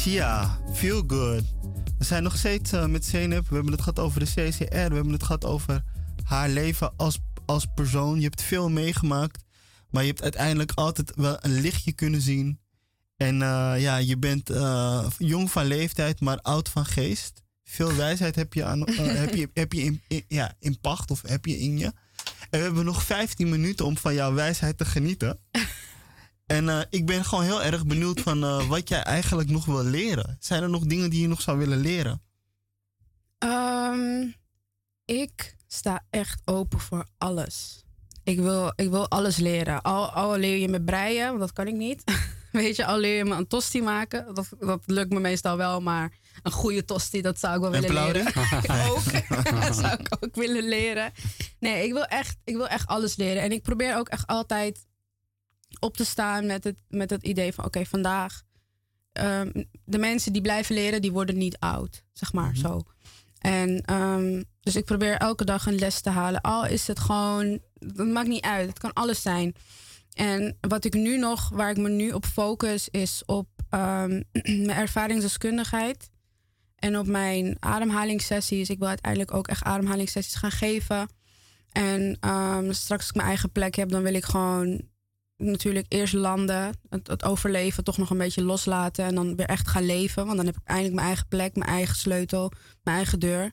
[0.07, 0.59] Asia.
[0.73, 1.43] Feel good.
[1.97, 3.47] We zijn nog steeds eh, met Zeynep.
[3.49, 4.63] We hebben het gehad over de CCR.
[4.65, 5.83] We hebben het gehad over
[6.23, 8.15] haar leven als, als persoon.
[8.17, 9.43] Je hebt veel meegemaakt.
[9.89, 12.59] Maar je hebt uiteindelijk altijd wel een lichtje kunnen zien.
[13.17, 17.41] En eh, ja, je bent eh, jong van leeftijd, maar oud van geest.
[17.63, 21.45] Veel wijsheid heb je, aan, heb je, heb je in- ja, in pacht of heb
[21.45, 21.85] je in je.
[22.49, 25.39] En we hebben nog 15 minuten om van jouw wijsheid te genieten.
[26.47, 29.83] En eh, ik ben gewoon heel erg benieuwd van eh, wat jij eigenlijk nog wil
[29.83, 30.37] leren.
[30.39, 32.21] Zijn er nog dingen die je nog zou willen leren?
[33.37, 34.27] Ehm,
[35.05, 37.85] ik sta echt open voor alles.
[38.23, 39.81] Ik wil, ik wil alles leren.
[39.81, 42.03] Al, al leer je me breien, want dat kan ik niet.
[42.51, 44.35] Weet je, al leer je me een tosti maken.
[44.35, 46.11] Dat, dat lukt me meestal wel, maar
[46.43, 48.25] een goede tosti, dat zou ik wel En willen leren.
[48.91, 49.61] ook.
[49.61, 51.11] dat zou ik ook willen leren.
[51.59, 53.41] Nee, ik wil, echt, ik wil echt alles leren.
[53.41, 54.85] En ik probeer ook echt altijd
[55.79, 57.65] op te staan met het, met het idee van...
[57.65, 58.43] oké, vandaag...
[59.11, 62.03] ehm, de mensen die blijven leren, die worden niet oud.
[62.13, 62.81] Zeg maar, zo.
[63.39, 66.41] En ehm, dus ik probeer elke dag een les te halen.
[66.41, 68.69] Al is het gewoon, het maakt niet uit.
[68.69, 69.55] Het kan alles zijn.
[70.13, 74.21] En wat ik nu nog, waar ik me nu op focus, is op ehm,
[74.65, 76.09] mijn ervaringsdeskundigheid.
[76.75, 78.69] En op mijn ademhalingssessies.
[78.69, 81.09] Ik wil uiteindelijk ook echt ademhalingssessies gaan geven.
[81.71, 84.81] En ehm, straks als ik mijn eigen plek heb, dan wil ik gewoon
[85.37, 86.79] natuurlijk eerst landen.
[86.89, 89.05] Het, het overleven toch nog een beetje loslaten.
[89.05, 90.25] En dan weer echt gaan leven.
[90.25, 92.51] Want dan heb ik eindelijk mijn eigen plek, mijn eigen sleutel,
[92.83, 93.51] mijn eigen deur.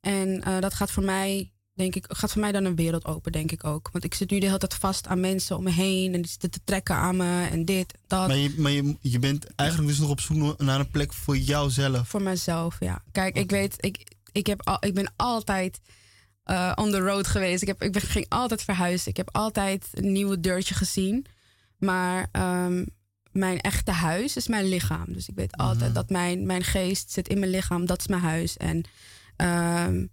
[0.00, 3.32] En eh, dat gaat voor mij, denk ik, gaat voor mij dan een wereld open,
[3.32, 3.88] denk ik ook.
[3.92, 6.14] Want ik zit nu de hele tijd vast aan mensen om me heen.
[6.14, 8.28] En die zitten te trekken aan me en dit, dat.
[8.28, 11.36] Maar, je, maar je, je bent eigenlijk dus nog op zoek naar een plek voor
[11.36, 12.08] jouzelf.
[12.08, 13.02] Voor mezelf, ja.
[13.12, 15.80] Kijk, ik weet, ik, ik, heb al, ik ben altijd
[16.50, 17.62] eh, on the road geweest.
[17.62, 19.10] Ik, heb, ik ging altijd verhuizen.
[19.10, 21.26] Ik heb altijd een nieuwe deurtje gezien.
[21.78, 22.84] Maar ehm,
[23.32, 25.12] mijn echte huis is mijn lichaam.
[25.12, 27.86] Dus ik weet altijd dat mijn, mijn geest zit in mijn lichaam.
[27.86, 28.56] Dat is mijn huis.
[28.56, 28.82] En
[29.36, 30.06] ehm,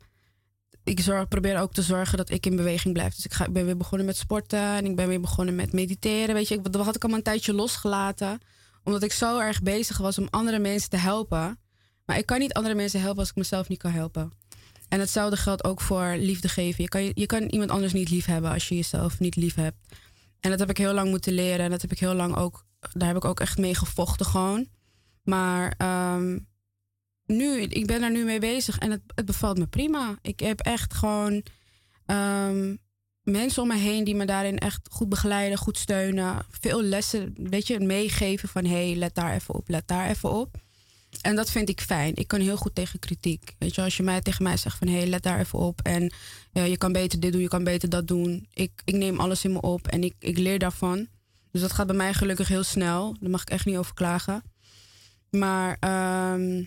[0.84, 3.16] ik zorg, probeer ook te zorgen dat ik in beweging blijf.
[3.16, 4.60] Dus ik, ga, ik ben weer begonnen met sporten.
[4.60, 6.36] En ik ben weer begonnen met mediteren.
[6.36, 8.40] Weet je, ik, dat had ik allemaal een tijdje losgelaten.
[8.84, 11.60] Omdat ik zo erg bezig was om andere mensen te helpen.
[12.06, 14.32] Maar ik kan niet andere mensen helpen als ik mezelf niet kan helpen.
[14.90, 16.84] En hetzelfde geldt ook voor liefde geven.
[16.84, 19.78] Je kan, je kan iemand anders niet lief hebben als je jezelf niet lief hebt.
[20.40, 21.66] En dat heb ik heel lang moeten leren.
[21.66, 22.66] En dat heb ik heel lang ook.
[22.94, 24.68] Daar heb ik ook echt mee gevochten gewoon.
[25.24, 26.40] Maar ehm,
[27.26, 30.18] nu, ik ben er nu mee bezig en het, het bevalt me prima.
[30.22, 31.44] Ik heb echt gewoon
[32.06, 32.76] ehm,
[33.22, 36.46] mensen om me heen die me daarin echt goed begeleiden, goed steunen.
[36.50, 40.32] Veel lessen, weet je, meegeven van hé, hey, let daar even op, let daar even
[40.32, 40.56] op.
[41.22, 42.16] En dat vind ik fijn.
[42.16, 43.56] Ik kan heel goed tegen kritiek.
[43.58, 45.82] Weet je, als je mij tegen mij zegt van hé, hey, let daar even op.
[45.82, 46.12] En
[46.52, 48.48] je kan beter dit doen, je kan beter dat doen.
[48.54, 51.08] Ik, ik neem alles in me op en ik, ik leer daarvan.
[51.52, 53.16] Dus dat gaat bij mij gelukkig heel snel.
[53.20, 54.44] Daar mag ik echt niet over klagen.
[55.30, 56.64] Maar ehm,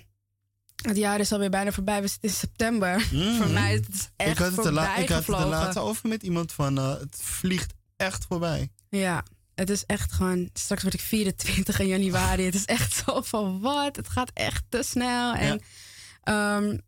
[0.77, 2.03] het jaar is alweer bijna voorbij.
[2.03, 3.01] We zitten in september.
[3.39, 5.49] Voor mij is het echt ik had het, voorbij ik had het er gevlogen.
[5.49, 8.71] laatst over met iemand van eh, het vliegt echt voorbij.
[8.89, 9.25] Ja,
[9.61, 10.51] het is echt gewoon.
[10.53, 12.45] Straks word ik 24 in januari.
[12.45, 13.97] het is echt zo van wat?
[13.97, 15.35] Het gaat echt te snel.
[15.35, 15.61] En
[16.23, 16.79] ehm,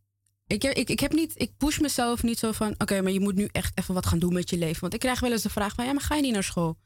[0.47, 1.33] ik, heb, ik, ik heb niet.
[1.35, 2.75] Ik push mezelf niet zo van.
[2.79, 4.81] Oké, maar je moet nu echt even wat gaan doen met je leven.
[4.81, 5.85] Want ik krijg wel eens de vraag van.
[5.85, 6.79] Ja, maar ga je niet naar school?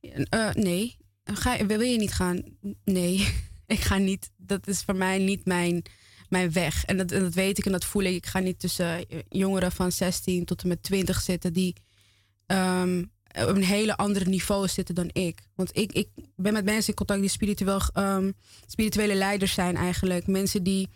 [0.00, 0.96] Eh, nee.
[1.24, 2.42] Ga, je- wil je niet gaan?
[2.84, 3.34] Nee.
[3.66, 4.30] ik ga niet.
[4.36, 5.82] Dat is voor mij niet mijn,
[6.28, 6.84] mijn weg.
[6.84, 8.14] En dat, en dat weet ik en dat voel ik.
[8.14, 11.74] Ik ga niet tussen jongeren van 16 tot en met 20 zitten die
[12.46, 13.04] ehm,
[13.34, 15.38] op een hele andere niveau zitten dan ik.
[15.54, 18.30] Want ik, ik ben met mensen in contact die spiritueel, ehm,
[18.66, 20.26] spirituele leiders zijn eigenlijk.
[20.26, 20.88] Mensen die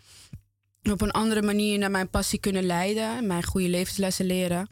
[0.91, 3.27] op een andere manier naar mijn passie kunnen leiden.
[3.27, 4.69] Mijn goede levenslessen leren.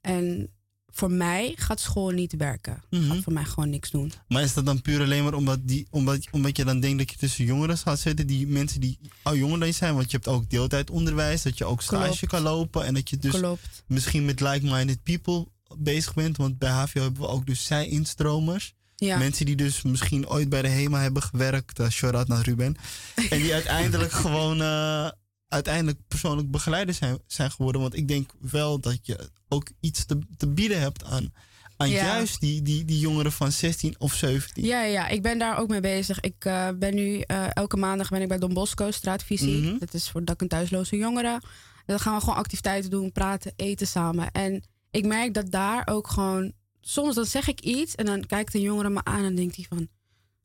[0.00, 0.52] En
[0.86, 2.82] voor mij gaat school niet werken.
[2.90, 4.12] Gaat voor mij gewoon niks doen.
[4.28, 7.10] Maar is dat dan puur alleen maar omdat, die, omdat, omdat je dan denkt dat
[7.10, 9.94] je tussen jongeren gaat zitten, die mensen die al jonger dan je zijn?
[9.94, 12.26] Want je hebt ook deeltijdonderwijs, dat je ook stage Klopt.
[12.26, 13.82] kan lopen en dat je dus Klopt.
[13.86, 15.46] misschien met like-minded people
[15.76, 16.36] bezig bent.
[16.36, 18.74] Want bij HVO hebben we ook dus zij-instromers.
[18.96, 19.18] Ja.
[19.18, 21.80] Mensen die dus misschien ooit bij de HEMA hebben gewerkt.
[21.80, 22.76] Uh, shout-out naar Ruben.
[23.30, 25.08] en die uiteindelijk gewoon eh,
[25.48, 27.80] uiteindelijk persoonlijk begeleider zijn, zijn geworden.
[27.80, 31.32] Want ik denk wel dat je ook iets te, te bieden hebt aan,
[31.76, 32.04] aan Ja.
[32.04, 34.64] juist die, die, die jongeren van 16 of 17.
[34.64, 36.20] Ja, ja, ik ben daar ook mee bezig.
[36.20, 39.62] Ik eh, ben nu eh, elke maandag ben ik bij Don Bosco, straatvisie.
[39.62, 39.78] Mhm.
[39.78, 41.32] Dat is voor dak- en thuisloze jongeren.
[41.32, 44.30] En dan gaan we gewoon activiteiten doen, praten, eten samen.
[44.30, 46.52] En ik merk dat daar ook gewoon...
[46.80, 49.64] Soms dan zeg ik iets en dan kijkt een jongere me aan en denkt hij
[49.68, 49.88] van...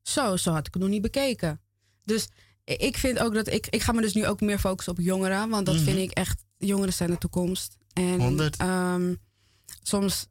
[0.02, 1.62] Zo, zo had ik het nog niet bekeken.
[2.04, 2.28] Dus
[2.64, 3.68] ik vind ook dat ik...
[3.70, 5.50] Ik ga me dus nu ook meer focussen op jongeren.
[5.50, 5.84] Want dat Mhm.
[5.84, 6.44] vind ik echt...
[6.58, 7.78] Jongeren zijn de toekomst.
[7.94, 8.58] En 100.
[8.58, 9.14] ehm,
[9.82, 10.28] soms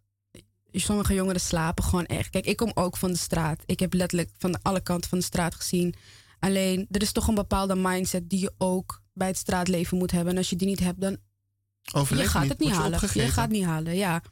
[0.73, 2.31] sommige jongeren slapen gewoon echt.
[2.31, 3.63] Kijk, ik kom ook van de straat.
[3.67, 5.95] Ik heb letterlijk van alle kanten van de straat gezien
[6.39, 10.33] Alleen, er is toch een bepaalde mindset die je ook bij het straatleven moet hebben.
[10.33, 11.17] En als je die niet hebt, dan
[11.93, 13.01] Overleef je gaat niet, het niet je halen.
[13.13, 14.23] Je gaat niet halen, ja.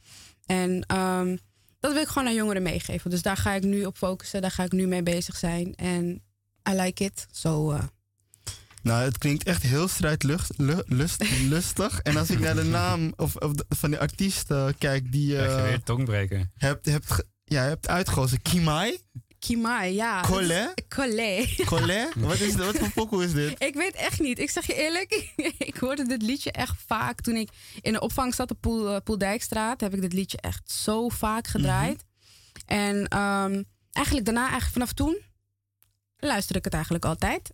[0.47, 1.37] En ehm,
[1.81, 3.11] dat wil ik gewoon aan jongeren meegeven.
[3.11, 4.41] Dus daar ga ik nu op focussen.
[4.41, 5.75] Daar ga ik nu mee bezig zijn.
[5.75, 6.23] En
[6.71, 7.27] I like it.
[7.33, 7.71] Zo.
[7.71, 7.83] eh,
[8.83, 10.57] Nou, het klinkt echt heel strijdlustig.
[10.87, 12.01] Lust, lustig.
[12.01, 15.35] En als ik naar de naam of, of de- van die artiest eh, kijk die
[15.35, 16.51] Krijg je weer tongbreken.
[16.57, 18.43] hebt, hebt, ja, hebt uitgekozen.
[18.43, 18.99] Kimai?
[19.41, 20.21] Kimai, ja.
[20.21, 20.85] Collet?
[20.89, 21.65] Collet.
[21.65, 22.15] Collet?
[22.29, 23.63] Wat, is, wat voor pokoe is dit?
[23.63, 24.39] Ik weet echt niet.
[24.39, 27.21] Ik zeg je eerlijk, ik hoorde dit liedje echt vaak.
[27.21, 30.71] Toen ik in de opvang zat op Poel, eh, Poeldijkstraat, heb ik dit liedje echt
[30.71, 32.05] zo vaak gedraaid.
[32.67, 33.63] En ehm,
[33.93, 35.19] eigenlijk daarna, eigenlijk vanaf toen,
[36.17, 37.51] luister ik het eigenlijk altijd.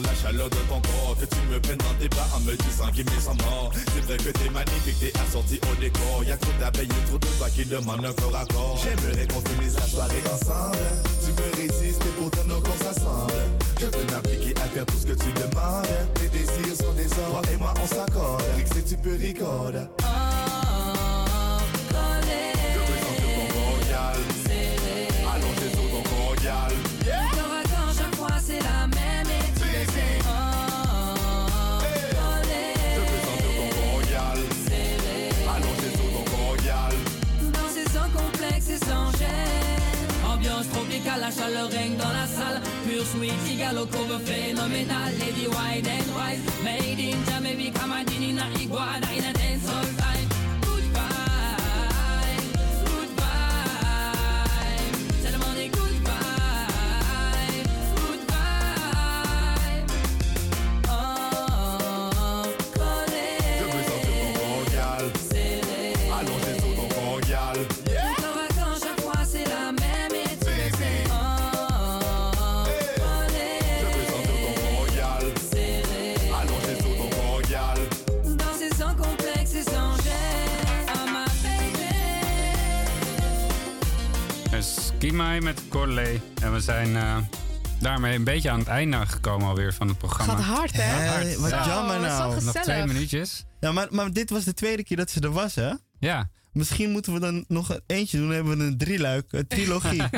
[0.00, 1.16] La chaleur de ton corps.
[1.20, 3.70] Que tu me prennes dans tes bras en me disant qu'il m'est sans mort.
[3.74, 6.24] C'est vrai que t'es magnifique, t'es assorti au décor.
[6.26, 8.78] Y'a trop d'abeilles, trop de toi qui demandent un corps à corps.
[8.82, 10.78] J'aimerais qu'on finisse la soirée ensemble.
[11.24, 13.32] Tu me résistes et pourtant nos corps s'assemblent.
[13.80, 15.86] Je peux m'appliquer à faire tout ce que tu demandes.
[16.14, 18.42] Tes désirs sont des ordres, et moi on s'accorde.
[18.56, 19.72] Rick, si tu peux record
[21.94, 22.53] Serré.
[43.14, 45.10] Sweet, Igalo cover phénoménal.
[45.18, 46.40] Lady wide and wide.
[46.64, 49.93] Made in Jamaica, Madini na iguana in a dancehall
[85.14, 86.20] Kimai met Corley.
[86.42, 87.16] En we zijn eh,
[87.80, 90.32] daarmee een beetje aan het einde gekomen alweer van het programma.
[90.36, 91.38] Gaat hard, hè?
[91.40, 91.66] Wat Ja.
[91.66, 92.44] jammer Oh, nou.
[92.44, 93.44] Nog twee minuutjes.
[93.60, 95.72] Ja, maar, maar dit was de tweede keer dat ze er was, hè?
[95.98, 96.30] Ja.
[96.52, 98.26] Misschien moeten we dan nog een eentje doen.
[98.26, 99.98] Dan hebben we een drieluik, een trilogie.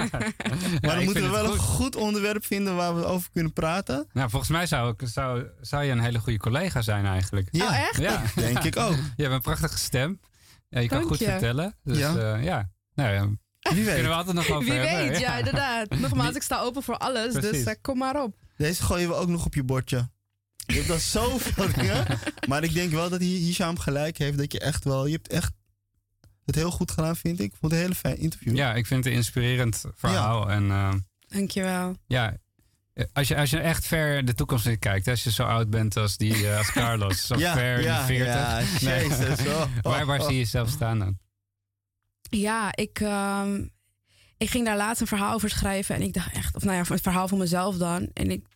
[0.80, 1.97] maar dan moeten we wel een goed.
[1.97, 4.07] onderwerp vinden waar we over kunnen praten.
[4.12, 7.49] Nou, volgens mij zou, ik, zou, zou je een hele goede collega zijn eigenlijk.
[7.51, 7.97] Ja, Oh, echt?
[7.99, 8.22] Ja.
[8.34, 8.97] denk ik ook.
[9.16, 10.20] Je hebt een prachtige stem.
[10.68, 11.24] Ja, je kan goed je.
[11.24, 11.76] vertellen.
[11.84, 12.18] Dus Ja.
[12.18, 12.70] ja, ja.
[12.94, 13.28] Nou, ja.
[13.74, 14.10] Wie kunnen we weet.
[14.16, 15.08] altijd nog over Wie hebben.
[15.10, 15.90] weet, ja, inderdaad.
[15.98, 18.34] Nogmaals, ik sta open voor alles, dus eh, kom maar op.
[18.56, 20.08] Deze gooien we ook nog op je bordje.
[20.66, 22.06] Je hebt al zoveel dingen.
[22.48, 25.06] Maar ik denk wel dat Hi- Hisham gelijk heeft dat je echt wel...
[25.06, 25.52] Je hebt echt
[26.44, 27.44] het heel goed gedaan, vind ik.
[27.52, 28.56] Ik vond het een hele fijn interview.
[28.56, 30.50] Ja, ik vind het een inspirerend verhaal.
[30.50, 30.92] En eh,
[31.28, 31.96] Dankjewel.
[32.06, 32.36] ja,
[33.12, 35.96] als je, als je echt ver de toekomst in kijkt, als je zo oud bent
[35.96, 38.80] als, die, eh, als Carlos, zo Ja, ver ja, in de 40.
[38.80, 39.62] ja, jezus, oh.
[39.82, 41.18] waar, waar zie je jezelf staan dan?
[42.31, 43.66] Ja, ik, ehm,
[44.37, 45.95] ik ging daar laatst een verhaal over schrijven.
[45.95, 48.09] En ik dacht echt, of nou ja, het verhaal voor mezelf dan.
[48.12, 48.47] En ik,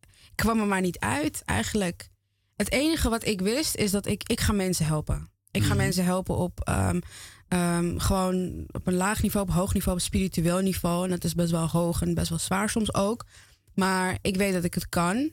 [0.00, 2.08] ik kwam er maar niet uit eigenlijk.
[2.56, 5.30] Het enige wat ik wist is dat ik, ik ga mensen helpen.
[5.50, 5.76] Ik ga Mhm.
[5.76, 7.00] mensen helpen op ehm,
[7.48, 11.04] ehm, gewoon op een laag niveau, op hoog niveau, op spiritueel niveau.
[11.04, 13.24] En dat is best wel hoog en best wel zwaar soms ook.
[13.74, 15.30] Maar ik weet dat ik het kan.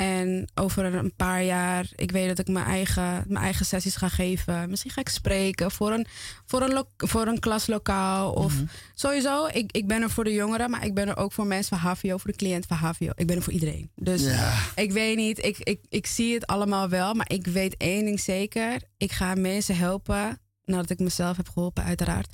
[0.00, 4.08] En over een paar jaar, ik weet dat ik mijn eigen, mijn eigen sessies ga
[4.08, 4.70] geven.
[4.70, 6.06] Misschien ga ik spreken voor een,
[6.46, 8.32] voor een, voor een klaslokaal.
[8.32, 8.54] Of
[8.94, 11.78] sowieso, ik, ik ben er voor de jongeren, maar ik ben er ook voor mensen
[11.78, 13.10] van HVO, voor de cliënt van HVO.
[13.14, 13.90] Ik ben er voor iedereen.
[13.94, 14.52] Dus Ja.
[14.74, 18.20] ik weet niet, ik, ik, ik zie het allemaal wel, maar ik weet één ding
[18.20, 18.82] zeker.
[18.96, 22.32] Ik ga mensen helpen, nadat ik mezelf heb geholpen, uiteraard.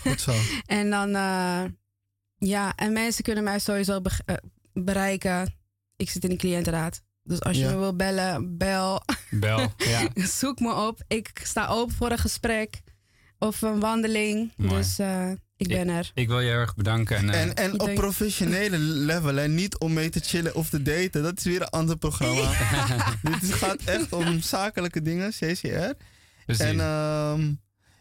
[0.00, 0.32] Goed zo.
[0.66, 1.62] En dan, eh,
[2.36, 4.34] ja, en mensen kunnen mij sowieso be- eh,
[4.72, 5.60] bereiken.
[6.02, 7.02] Ik zit in de cliëntenraad.
[7.22, 7.70] Dus als je Ja.
[7.70, 9.02] me wil bellen, bel.
[9.30, 10.08] Bel, ja.
[10.14, 11.02] Zoek me op.
[11.08, 12.80] Ik sta open voor een gesprek
[13.38, 14.52] of een wandeling.
[14.56, 14.74] Mooi.
[14.76, 16.10] Dus eh, ik ben er.
[16.14, 17.16] Ik wil je heel erg bedanken.
[17.16, 20.68] En, eh, En, en op denk- professionele level, en niet om mee te chillen of
[20.68, 21.22] te daten.
[21.22, 22.50] Dat is weer een ander programma.
[23.22, 25.92] Dit is- gaat echt om zakelijke dingen, CCR.
[26.46, 26.64] Precies.
[26.64, 27.52] En ehm,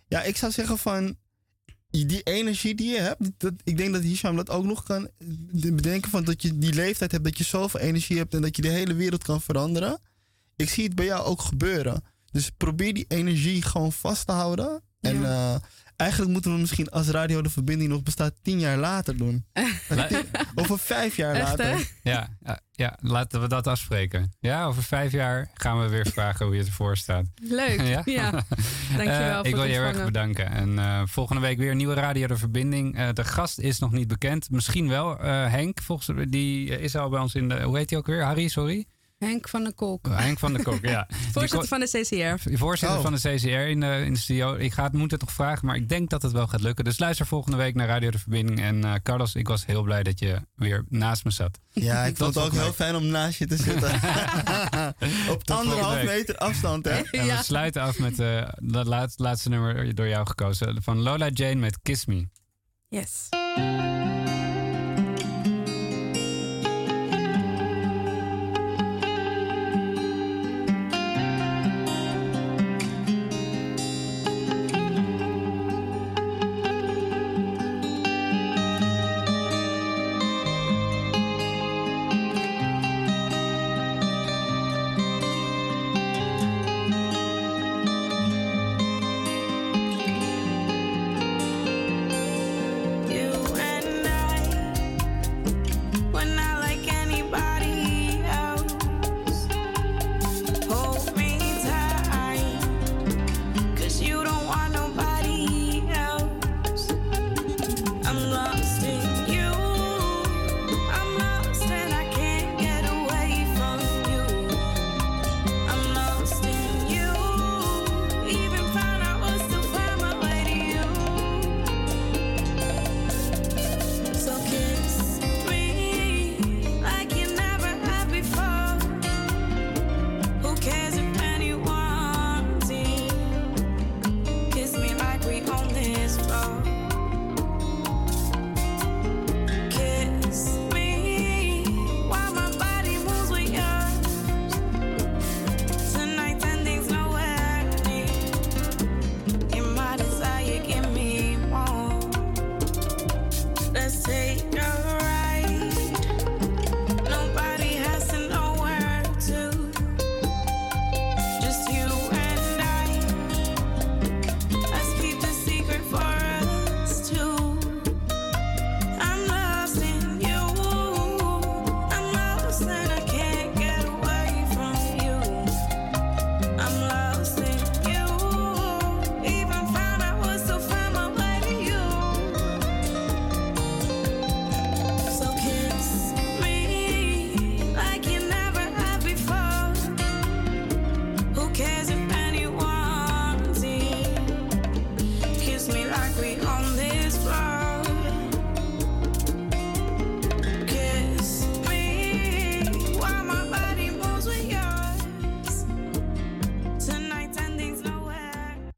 [0.07, 1.15] ja, ik zou zeggen van
[1.91, 5.09] die energie die je hebt, dat, ik denk dat Hisham dat ook nog kan
[5.51, 8.61] bedenken van dat je die leeftijd hebt, dat je zoveel energie hebt en dat je
[8.61, 9.99] de hele wereld kan veranderen.
[10.55, 12.03] Ik zie het bij jou ook gebeuren.
[12.31, 14.81] Dus probeer die energie gewoon vast te houden.
[15.01, 15.55] En eh,
[16.01, 19.45] eigenlijk moeten we misschien als Radio de Verbinding nog bestaat tien jaar later doen.
[20.55, 21.87] Over vijf jaar Echt, later.
[22.03, 24.33] Ja, ja, ja, laten we dat afspreken.
[24.39, 27.25] Ja, over vijf jaar gaan we weer vragen hoe je ervoor staat.
[27.35, 28.31] Leuk, ja.
[28.97, 30.51] Dankjewel Eh, voor Ik wil het je heel erg bedanken.
[30.51, 32.97] En eh, volgende week weer een nieuwe Radio de Verbinding.
[32.97, 34.49] Eh, de gast is nog niet bekend.
[34.49, 35.81] Misschien wel eh, Henk.
[35.81, 37.61] Volgens, die is al bij ons in de...
[37.61, 38.23] Hoe heet hij ook weer?
[38.23, 38.85] Harry, sorry?
[39.22, 40.07] Henk van der Kolk.
[40.07, 41.07] Oh, Henk van der Kok, ja.
[41.34, 42.57] Voorzitter van de CCR.
[42.57, 43.03] Voorzitter Oh.
[43.03, 44.55] van de CCR in de, in de studio.
[44.55, 46.84] Ik ga het, moet het nog vragen, maar ik denk dat het wel gaat lukken.
[46.84, 48.61] Dus luister volgende week naar Radio de Verbinding.
[48.61, 51.59] En eh, Carlos, ik was heel blij dat je weer naast me zat.
[51.69, 53.93] Ja, ik vond het ook heel fijn om naast je te zitten.
[55.30, 56.91] Op anderhalf meter afstand, hè?
[56.91, 60.84] En we sluiten af met eh dat laat- laatste nummer door jou gekozen.
[60.84, 62.28] Van Lola Jane met Kiss Me.
[62.88, 63.30] Yes.